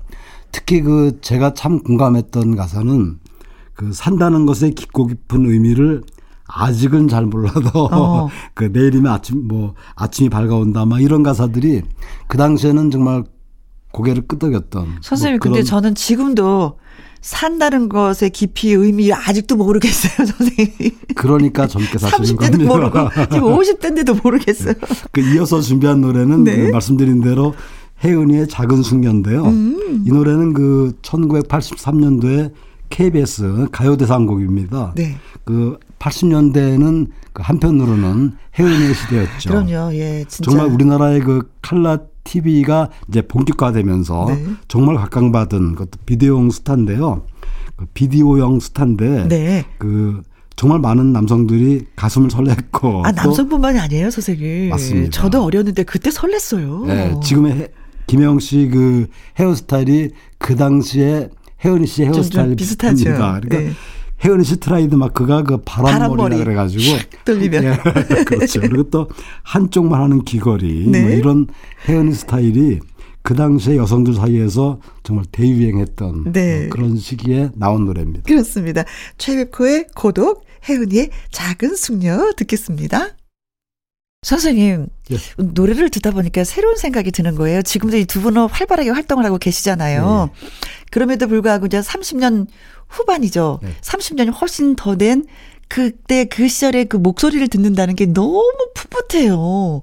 특히 0.53 0.83
그 0.83 1.19
제가 1.21 1.55
참 1.55 1.81
공감했던 1.81 2.57
가사는 2.57 3.19
그 3.75 3.93
산다는 3.93 4.45
것의 4.45 4.73
깊고 4.73 5.07
깊은 5.07 5.47
의미를 5.51 6.03
아직은 6.47 7.09
잘 7.09 7.27
몰라도 7.27 7.89
어. 7.91 8.29
그 8.55 8.65
내일이면 8.65 9.11
아침 9.11 9.49
뭐 9.49 9.75
아침이 9.95 10.29
밝아온다 10.29 10.85
막 10.85 11.01
이런 11.01 11.23
가사들이 11.23 11.83
그 12.27 12.37
당시에는 12.37 12.91
정말 12.91 13.25
고개를 13.93 14.27
끄덕였던 14.27 14.99
선생님, 15.01 15.39
뭐 15.39 15.53
근데 15.53 15.63
저는 15.63 15.95
지금도 15.95 16.79
산다는 17.25 17.89
것의 17.89 18.29
깊이 18.35 18.73
의미 18.73 19.11
아직도 19.11 19.57
모르겠어요, 19.57 20.27
선생님. 20.29 20.91
그러니까 21.15 21.67
젊게 21.67 21.97
사시는 21.97 22.37
30대도 22.37 22.67
모르고 22.67 22.91
겁니다. 22.91 23.27
지금 23.33 23.49
50대인데도 23.57 24.23
모르겠어요. 24.23 24.75
그 25.11 25.23
이어서 25.23 25.63
준비한 25.63 26.03
노래는 26.03 26.45
네. 26.45 26.55
그 26.55 26.71
말씀드린 26.71 27.23
대로 27.23 27.55
혜은이의 28.05 28.49
작은 28.49 28.83
숙녀인데요. 28.83 29.43
음. 29.47 30.05
이 30.07 30.11
노래는 30.11 30.53
그 30.53 30.93
1983년도에 31.01 32.53
KBS 32.91 33.69
가요대상곡입니다. 33.73 34.93
네. 34.95 35.17
그 35.45 35.79
80년대에는 35.99 37.07
그 37.33 37.43
한편으로는 37.43 38.33
혜은이의 38.59 38.95
시대였죠. 38.95 39.49
그럼요, 39.49 39.95
예, 39.95 40.27
진짜. 40.29 40.51
정말 40.51 40.67
우리나라의 40.67 41.21
그 41.21 41.51
칼라 41.63 42.01
TV가 42.25 42.89
이제 43.09 43.23
본격화되면서 43.23 44.27
네. 44.29 44.45
정말 44.69 44.97
각광받은 44.97 45.75
것도 45.77 45.91
비디오용 46.07 46.51
스타인데요. 46.51 47.27
그 47.77 47.87
비디오용 47.95 48.61
스타인데 48.61 49.29
네. 49.29 49.65
그 49.79 50.23
정말 50.57 50.79
많은 50.79 51.13
남성들이 51.13 51.87
가슴을 51.97 52.29
설렜고 52.29 53.05
아, 53.05 53.13
또 53.13 53.23
남성뿐만이 53.23 53.79
아니에요, 53.79 54.11
선생님. 54.11 54.71
맞습니다. 54.71 55.11
저도 55.11 55.43
어렸는데 55.45 55.83
그때 55.83 56.11
설렜어요. 56.11 56.87
네, 56.87 57.15
지금의 57.23 57.53
해- 57.53 57.69
김영 58.07 58.39
씨 58.39 58.69
그 58.71 59.07
헤어스타일이 59.39 60.11
그 60.39 60.55
당시에 60.57 61.29
혜은이 61.65 61.87
씨좀 61.87 62.15
헤어스타일 62.15 62.55
비슷하죠. 62.57 63.05
그러니까 63.05 63.41
네. 63.49 63.71
씨 64.45 64.57
트레이드마크가 64.59 65.43
그 65.43 65.59
바람머리. 65.59 66.37
그래가지고 66.39 66.99
돌리면. 67.25 67.65
예, 67.65 67.77
그렇죠. 68.25 68.61
그리고 68.61 68.85
또 68.91 69.09
한쪽만 69.43 70.01
하는 70.01 70.25
귀걸이 70.25 70.87
네. 70.89 71.03
뭐 71.03 71.11
이런 71.11 71.47
혜은이 71.89 72.13
스타일이 72.15 72.81
그 73.23 73.35
당시에 73.35 73.77
여성들 73.77 74.15
사이에서 74.15 74.81
정말 75.03 75.25
대유행했던 75.33 76.33
네. 76.33 76.61
뭐 76.61 76.69
그런 76.71 76.97
시기에 76.97 77.51
나온 77.55 77.85
노래입니다. 77.87 78.25
그렇습니다. 78.27 78.85
최백호의 79.19 79.87
고독, 79.95 80.45
혜은이의 80.69 81.11
작은 81.31 81.75
숙녀 81.77 82.33
듣겠습니다. 82.37 83.11
선생님, 84.23 84.87
예. 85.11 85.17
노래를 85.37 85.91
듣다 85.91 86.11
보니까 86.11 86.45
새로운 86.45 86.77
생각이 86.77 87.11
드는 87.13 87.35
거예요. 87.35 87.61
지금도 87.61 87.99
이 87.99 88.07
두 88.07 88.23
분은 88.23 88.47
활발하게 88.49 88.89
활동을 88.91 89.25
하고 89.27 89.37
계시잖아요. 89.37 90.31
네. 90.33 90.49
그럼에도 90.91 91.27
불구하고 91.29 91.67
이제 91.67 91.81
30년 91.81 92.47
후반이죠. 92.95 93.61
네. 93.63 93.71
30년이 93.81 94.41
훨씬 94.41 94.77
더 94.77 94.97
된 94.97 95.25
그때 95.69 96.25
그 96.27 96.47
시절의 96.49 96.87
그 96.87 96.97
목소리를 96.97 97.47
듣는다는 97.49 97.97
게 97.97 98.07
너무 98.07 98.53
풋풋해요. 98.75 99.83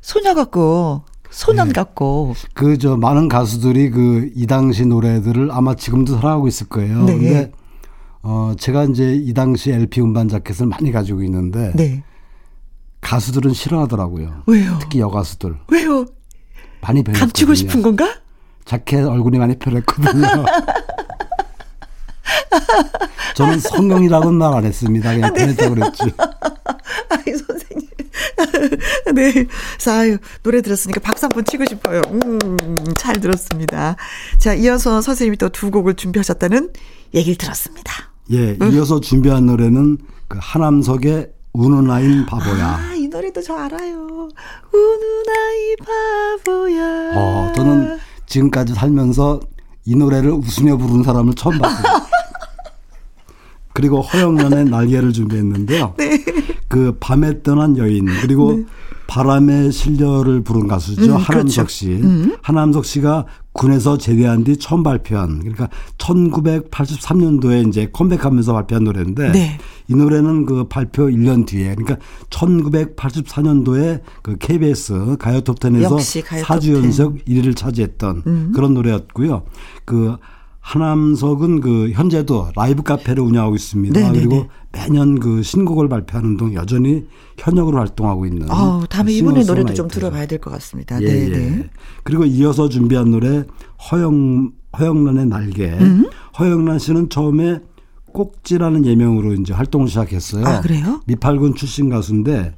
소녀 0.00 0.34
같고, 0.34 1.02
소년 1.30 1.68
네. 1.68 1.72
같고. 1.74 2.34
그 2.54 2.76
저 2.78 2.96
많은 2.96 3.28
가수들이 3.28 3.90
그 3.90 4.30
이 4.36 4.46
당시 4.46 4.84
노래들을 4.86 5.50
아마 5.50 5.74
지금도 5.74 6.16
살아가고 6.16 6.46
있을 6.48 6.68
거예요. 6.68 7.04
네. 7.04 7.12
근데 7.14 7.52
어 8.22 8.54
제가 8.58 8.84
이제 8.84 9.14
이 9.14 9.34
당시 9.34 9.70
LP 9.72 10.00
음반 10.02 10.28
자켓을 10.28 10.66
많이 10.66 10.92
가지고 10.92 11.22
있는데 11.24 11.72
네. 11.74 12.02
가수들은 13.00 13.52
싫어하더라고요. 13.52 14.42
왜요? 14.46 14.78
특히 14.80 15.00
여가수들 15.00 15.56
왜요? 15.68 16.04
많이 16.80 17.02
변했거든요. 17.02 17.18
감추고 17.20 17.54
싶은 17.54 17.82
건가? 17.82 18.08
자켓 18.64 19.06
얼굴이 19.06 19.38
많이 19.38 19.58
변했거든요. 19.58 20.26
저는 23.36 23.60
성경이라고는 23.60 24.38
말 24.38 24.54
안 24.54 24.64
했습니다. 24.64 25.12
그냥 25.14 25.32
변했다고 25.34 25.74
그랬지. 25.74 26.02
아이 27.08 27.22
선생님. 27.34 27.88
네. 29.14 29.46
자, 29.78 29.98
아유, 30.00 30.18
노래 30.42 30.60
들었으니까 30.62 31.00
박수 31.00 31.26
한번 31.26 31.44
치고 31.44 31.64
싶어요. 31.68 32.00
음, 32.10 32.58
잘 32.96 33.20
들었습니다. 33.20 33.96
자, 34.38 34.54
이어서 34.54 35.00
선생님이 35.02 35.36
또 35.38 35.48
두 35.48 35.70
곡을 35.70 35.94
준비하셨다는 35.94 36.70
얘기를 37.14 37.36
들었습니다. 37.36 37.92
예, 38.32 38.56
이어서 38.72 39.00
준비한 39.00 39.46
노래는 39.46 39.98
그 40.28 40.38
하남석의 40.40 41.30
우는 41.52 41.90
아인 41.90 42.26
바보야. 42.26 42.66
아, 42.90 42.94
이 42.94 43.06
노래도 43.08 43.40
저 43.42 43.54
알아요. 43.54 43.96
우는 44.72 45.24
아이 45.28 45.76
바보야. 45.76 47.12
어, 47.14 47.52
저는 47.54 47.98
지금까지 48.26 48.74
살면서 48.74 49.40
이 49.84 49.94
노래를 49.94 50.30
웃으며 50.32 50.76
부르는 50.78 51.04
사람을 51.04 51.34
처음 51.34 51.58
봤어요. 51.58 52.03
그리고 53.74 54.00
허영란의 54.00 54.66
날개를 54.66 55.12
준비했는데요. 55.12 55.94
네. 55.98 56.24
그 56.68 56.96
밤에 57.00 57.42
떠난 57.42 57.76
여인 57.76 58.06
그리고 58.22 58.64
바람의 59.06 59.70
실려를 59.70 60.42
부른 60.42 60.66
가수죠 60.66 61.02
음, 61.02 61.16
하남석 61.16 61.66
그렇죠. 61.66 61.68
씨. 61.68 62.00
하남석 62.40 62.84
씨가 62.86 63.26
군에서 63.52 63.98
제대한 63.98 64.44
뒤 64.44 64.56
처음 64.56 64.82
발표한 64.82 65.40
그러니까 65.40 65.68
1983년도에 65.98 67.68
이제 67.68 67.88
컴백하면서 67.92 68.52
발표한 68.52 68.84
노래인데 68.84 69.32
네. 69.32 69.58
이 69.88 69.94
노래는 69.94 70.46
그 70.46 70.64
발표 70.68 71.04
1년 71.06 71.46
뒤에 71.46 71.74
그러니까 71.74 71.98
1984년도에 72.30 74.00
그 74.22 74.36
KBS 74.38 75.16
가요 75.18 75.40
톱텐에서 75.42 75.96
가요 76.24 76.42
4주 76.44 76.72
톱텐. 76.72 76.84
연속 76.84 77.24
1위를 77.26 77.54
차지했던 77.56 78.52
그런 78.52 78.74
노래였고요. 78.74 79.42
그 79.84 80.16
하남석은 80.64 81.60
그 81.60 81.90
현재도 81.92 82.52
라이브 82.56 82.82
카페를 82.82 83.22
운영하고 83.22 83.54
있습니다. 83.54 84.00
네네네. 84.00 84.18
그리고 84.18 84.46
매년 84.72 85.20
그 85.20 85.42
신곡을 85.42 85.90
발표하는 85.90 86.38
동 86.38 86.54
여전히 86.54 87.06
현역으로 87.38 87.76
활동하고 87.78 88.24
있는. 88.24 88.50
아우, 88.50 88.86
다음에 88.88 89.12
그 89.12 89.18
이분의 89.18 89.44
노래도 89.44 89.74
좀. 89.74 89.88
들어봐야 89.88 90.26
될 90.26 90.38
것 90.40 90.50
같습니다. 90.52 91.00
예, 91.02 91.06
네, 91.06 91.24
예. 91.24 91.28
네. 91.28 91.70
그리고 92.02 92.24
이어서 92.24 92.70
준비한 92.70 93.10
노래 93.10 93.44
허영 93.92 94.52
허영란의 94.78 95.26
날개. 95.26 95.68
음? 95.68 96.08
허영란 96.38 96.78
씨는 96.78 97.10
처음에 97.10 97.60
꼭지라는 98.06 98.86
예명으로 98.86 99.34
이제 99.34 99.52
활동을 99.52 99.86
시작했어요. 99.88 100.46
아, 100.46 100.60
그래요? 100.62 101.02
미팔군 101.06 101.56
출신 101.56 101.90
가수인데 101.90 102.54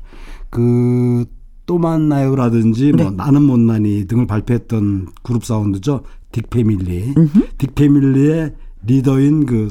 그또 0.50 1.78
만나요라든지 1.78 2.92
뭐 2.92 3.10
네. 3.10 3.16
나는 3.16 3.42
못나니 3.42 4.06
등을 4.06 4.26
발표했던 4.28 5.08
그룹 5.24 5.44
사운드죠. 5.44 6.02
딕 6.32 6.50
패밀리. 6.50 7.14
딕 7.14 7.74
패밀리의 7.74 8.54
리더인 8.84 9.46
그 9.46 9.68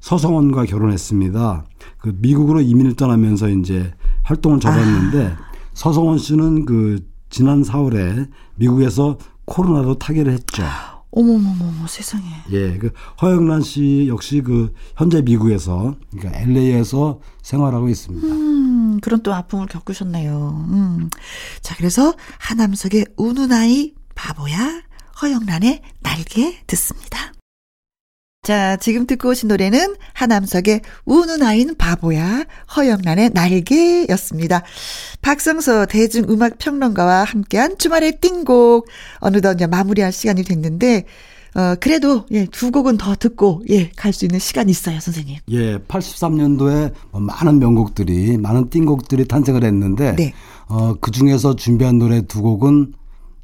서성원과 0.00 0.66
결혼했습니다. 0.66 1.64
그 1.98 2.14
미국으로 2.18 2.60
이민을 2.60 2.94
떠나면서 2.94 3.48
이제 3.48 3.92
활동을 4.22 4.60
접었는데 4.60 5.26
아. 5.26 5.52
서성원 5.72 6.18
씨는 6.18 6.66
그 6.66 7.06
지난 7.30 7.62
4월에 7.62 8.28
미국에서 8.56 9.18
코로나로 9.46 9.98
타결을 9.98 10.32
했죠. 10.32 10.62
어머머머머 11.10 11.86
세상에. 11.86 12.24
예, 12.50 12.76
그 12.76 12.90
허영란 13.22 13.62
씨 13.62 14.06
역시 14.08 14.40
그 14.40 14.74
현재 14.96 15.22
미국에서 15.22 15.94
그러니까 16.10 16.40
LA에서 16.40 17.20
생활하고 17.42 17.88
있습니다. 17.88 18.26
음, 18.26 19.00
그런 19.00 19.22
또 19.22 19.32
아픔을 19.32 19.66
겪으셨네요. 19.66 20.66
음. 20.70 21.10
자, 21.62 21.76
그래서 21.76 22.14
하남석의 22.38 23.06
우는 23.16 23.52
아이 23.52 23.94
바보야, 24.16 24.82
허영란의 25.22 25.80
날개 26.00 26.58
듣습니다. 26.66 27.32
자, 28.42 28.76
지금 28.76 29.06
듣고 29.06 29.30
오신 29.30 29.48
노래는 29.48 29.96
하남석의 30.12 30.82
우는 31.06 31.42
아이는 31.42 31.76
바보야, 31.78 32.44
허영란의 32.76 33.30
날개였습니다. 33.32 34.62
박성서 35.22 35.86
대중음악평론가와 35.86 37.24
함께한 37.24 37.78
주말의 37.78 38.20
띵곡. 38.20 38.86
어느덧 39.20 39.54
이제 39.54 39.66
마무리할 39.66 40.12
시간이 40.12 40.42
됐는데, 40.44 41.04
어, 41.54 41.76
그래도, 41.80 42.26
예, 42.32 42.44
두 42.46 42.70
곡은 42.70 42.98
더 42.98 43.14
듣고, 43.14 43.62
예, 43.70 43.90
갈 43.92 44.12
수 44.12 44.26
있는 44.26 44.38
시간이 44.40 44.70
있어요, 44.70 45.00
선생님. 45.00 45.38
예, 45.52 45.78
83년도에 45.78 46.92
뭐 47.12 47.20
많은 47.22 47.58
명곡들이, 47.60 48.36
많은 48.36 48.68
띵곡들이 48.68 49.26
탄생을 49.26 49.64
했는데, 49.64 50.16
네. 50.16 50.34
어, 50.66 50.94
그 51.00 51.10
중에서 51.12 51.56
준비한 51.56 51.98
노래 51.98 52.20
두 52.22 52.42
곡은 52.42 52.92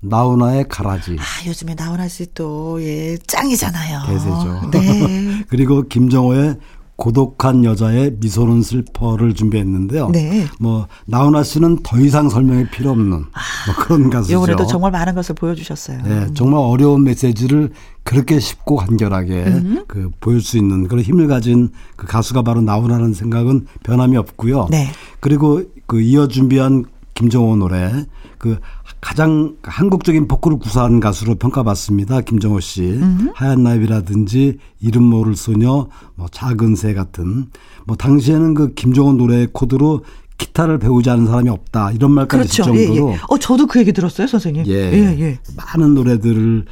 나훈아의 0.01 0.67
가라지. 0.69 1.17
아, 1.19 1.47
요즘에 1.47 1.75
나훈아 1.75 2.09
씨 2.09 2.27
또, 2.35 2.83
예, 2.83 3.17
짱이잖아요. 3.27 4.01
대세죠. 4.07 4.71
네. 4.73 5.45
그리고 5.49 5.83
김정호의 5.83 6.57
고독한 7.01 7.65
여자의 7.65 8.15
미소는 8.21 8.61
슬퍼를 8.61 9.33
준비했는데요. 9.33 10.11
네. 10.11 10.47
뭐 10.61 10.87
나훈아 11.07 11.43
씨는 11.43 11.79
더 11.83 11.99
이상 11.99 12.29
설명이 12.29 12.69
필요 12.69 12.91
없는 12.91 13.09
뭐 13.11 13.75
그런 13.79 14.11
가수죠. 14.11 14.37
이번에도 14.37 14.67
정말 14.67 14.91
많은 14.91 15.15
것을 15.15 15.35
보여주셨어요. 15.35 16.03
네, 16.05 16.27
정말 16.35 16.61
어려운 16.61 17.03
메시지를 17.05 17.71
그렇게 18.03 18.39
쉽고 18.39 18.77
간결하게 18.77 19.33
음. 19.33 19.85
그 19.89 20.11
보일 20.21 20.43
수 20.43 20.59
있는 20.59 20.89
그런 20.89 21.03
힘을 21.03 21.27
가진 21.27 21.71
그 21.97 22.07
가수가 22.07 22.43
바로 22.43 22.61
나훈아라는 22.61 23.15
생각은 23.15 23.67
변함이 23.83 24.19
없고요. 24.19 24.69
네. 24.71 24.91
그리고 25.21 25.63
그 25.87 26.03
이어 26.03 26.29
준비한 26.29 26.85
김정호 27.15 27.57
노래 27.57 28.05
그 28.37 28.59
가장 29.01 29.57
한국적인 29.63 30.29
포크를 30.29 30.59
구사한 30.59 31.01
가수로 31.01 31.37
평가받습니다. 31.37 32.21
김정호 32.21 32.61
씨. 32.61 33.01
하얀 33.35 33.63
나비라든지 33.63 34.59
이름 34.81 35.05
모를 35.05 35.37
소녀, 35.37 35.89
뭐 36.17 36.27
작은 36.31 36.77
새 36.77 36.93
같은 36.93 37.47
뭐 37.87 37.97
당시에는 37.97 38.55
그 38.55 38.75
김정호 38.75 39.15
노래 39.15 39.47
코드로 39.47 40.05
기타를 40.37 40.79
배우지 40.79 41.11
않은 41.11 41.27
사람이 41.27 41.51
없다 41.51 41.93
이런 41.93 42.13
말까지 42.13 42.57
그렇죠. 42.57 42.75
예, 42.75 42.87
정도로 42.87 43.13
예. 43.13 43.19
어, 43.29 43.39
저도 43.39 43.67
그 43.67 43.79
얘기 43.79 43.93
들었어요, 43.93 44.27
선생님. 44.27 44.67
예, 44.67 44.73
예, 44.73 45.21
예. 45.21 45.39
많은 45.57 45.95
노래들을 45.95 46.65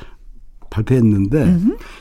발표했는데 0.71 1.59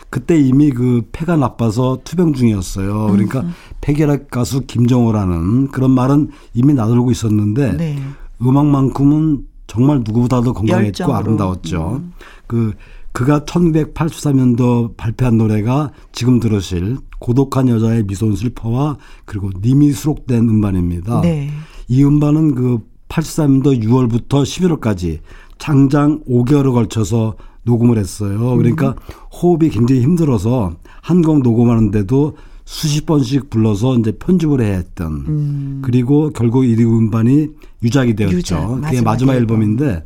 그때 0.10 0.38
이미 0.40 0.72
그 0.72 1.08
폐가 1.12 1.38
나빠서 1.38 2.00
투병 2.04 2.34
중이었어요. 2.34 3.08
그러니까 3.08 3.46
폐결핵 3.82 4.30
가수 4.30 4.62
김정호라는 4.62 5.70
그런 5.70 5.92
말은 5.92 6.30
이미 6.54 6.74
나돌고 6.74 7.12
있었는데 7.12 7.78
네. 7.78 8.00
음악만큼은 8.42 9.46
정말 9.68 10.02
누구보다도 10.06 10.54
건강했고 10.54 10.88
열정으로. 10.88 11.14
음. 11.14 11.18
아름다웠죠. 11.18 12.02
그 12.48 12.74
그가 13.12 13.40
1983년도 13.42 14.96
발표한 14.96 15.38
노래가 15.38 15.92
지금 16.12 16.40
들으실 16.40 16.98
고독한 17.20 17.68
여자의 17.68 18.04
미소는 18.04 18.36
슬퍼와 18.36 18.98
그리고 19.26 19.50
님이 19.62 19.92
수록된 19.92 20.48
음반입니다. 20.48 21.22
네. 21.22 21.50
이 21.88 22.04
음반은 22.04 22.56
그 22.56 22.80
83년도 23.10 23.82
6월부터 23.84 24.44
11월까지 24.44 25.20
장장 25.58 26.22
5개월을 26.30 26.74
걸쳐서 26.74 27.36
녹음을 27.64 27.98
했어요. 27.98 28.56
그러니까 28.56 28.96
호흡이 29.42 29.70
굉장히 29.70 30.02
힘들어서 30.02 30.74
한 31.02 31.22
곡 31.22 31.42
녹음하는데도 31.42 32.38
수십 32.70 33.06
번씩 33.06 33.50
불러서 33.50 33.96
이제 33.98 34.12
편집을 34.12 34.62
해야 34.62 34.76
했던 34.76 35.82
그리고 35.84 36.32
결국 36.32 36.66
이 36.66 36.74
음반이 36.76 37.48
유작이 37.82 38.14
되었죠. 38.16 38.36
유작, 38.38 38.82
그게 38.82 39.02
마지막 39.02 39.34
앨범. 39.36 39.62
앨범인데 39.62 40.04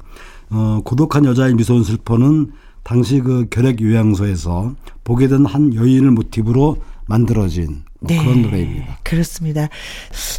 어 0.51 0.80
고독한 0.86 1.26
여자의 1.26 1.55
미소는 1.55 1.84
슬퍼는 1.84 2.51
당시 2.84 3.20
그 3.20 3.47
결핵 3.49 3.82
요양소에서 3.82 4.76
보게 5.03 5.28
된 5.28 5.45
한 5.45 5.74
여인을 5.74 6.12
모티브로 6.12 6.78
만들어진 7.07 7.82
뭐 7.99 8.09
그런 8.24 8.43
노래입니다. 8.43 8.99
그렇습니다. 9.03 9.68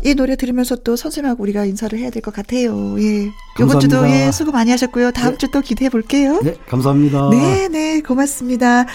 이 0.04 0.14
노래 0.14 0.36
들으면서 0.36 0.76
또 0.76 0.94
선생님하고 0.96 1.42
우리가 1.42 1.64
인사를 1.64 1.98
해야 1.98 2.10
될 2.10 2.22
것 2.22 2.32
같아요. 2.32 3.00
예. 3.02 3.30
이번 3.60 3.80
주도. 3.80 4.08
예, 4.08 4.30
수고 4.30 4.52
많이 4.52 4.70
하셨고요. 4.70 5.10
다음 5.10 5.36
주또 5.38 5.60
기대해 5.60 5.88
볼게요. 5.90 6.40
네, 6.44 6.54
감사합니다. 6.68 7.30
네, 7.30 7.68
네, 7.68 8.00
고맙습니다. 8.00 8.86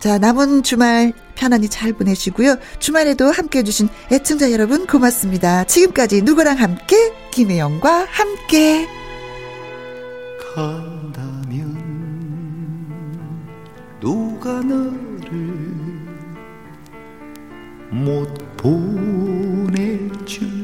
자, 0.00 0.18
남은 0.18 0.62
주말 0.62 1.12
편안히 1.36 1.68
잘 1.68 1.92
보내시고요. 1.92 2.56
주말에도 2.80 3.30
함께 3.30 3.60
해주신 3.60 3.88
애청자 4.10 4.50
여러분 4.50 4.86
고맙습니다. 4.86 5.64
지금까지 5.64 6.22
누구랑 6.22 6.58
함께? 6.58 7.12
김혜영과 7.30 8.06
함께. 8.10 8.88
간다면 10.54 11.76
누가 14.00 14.60
너를 14.62 14.80
못 17.90 18.56
보낼 18.56 20.10
줄 20.24 20.48
알고 20.48 20.55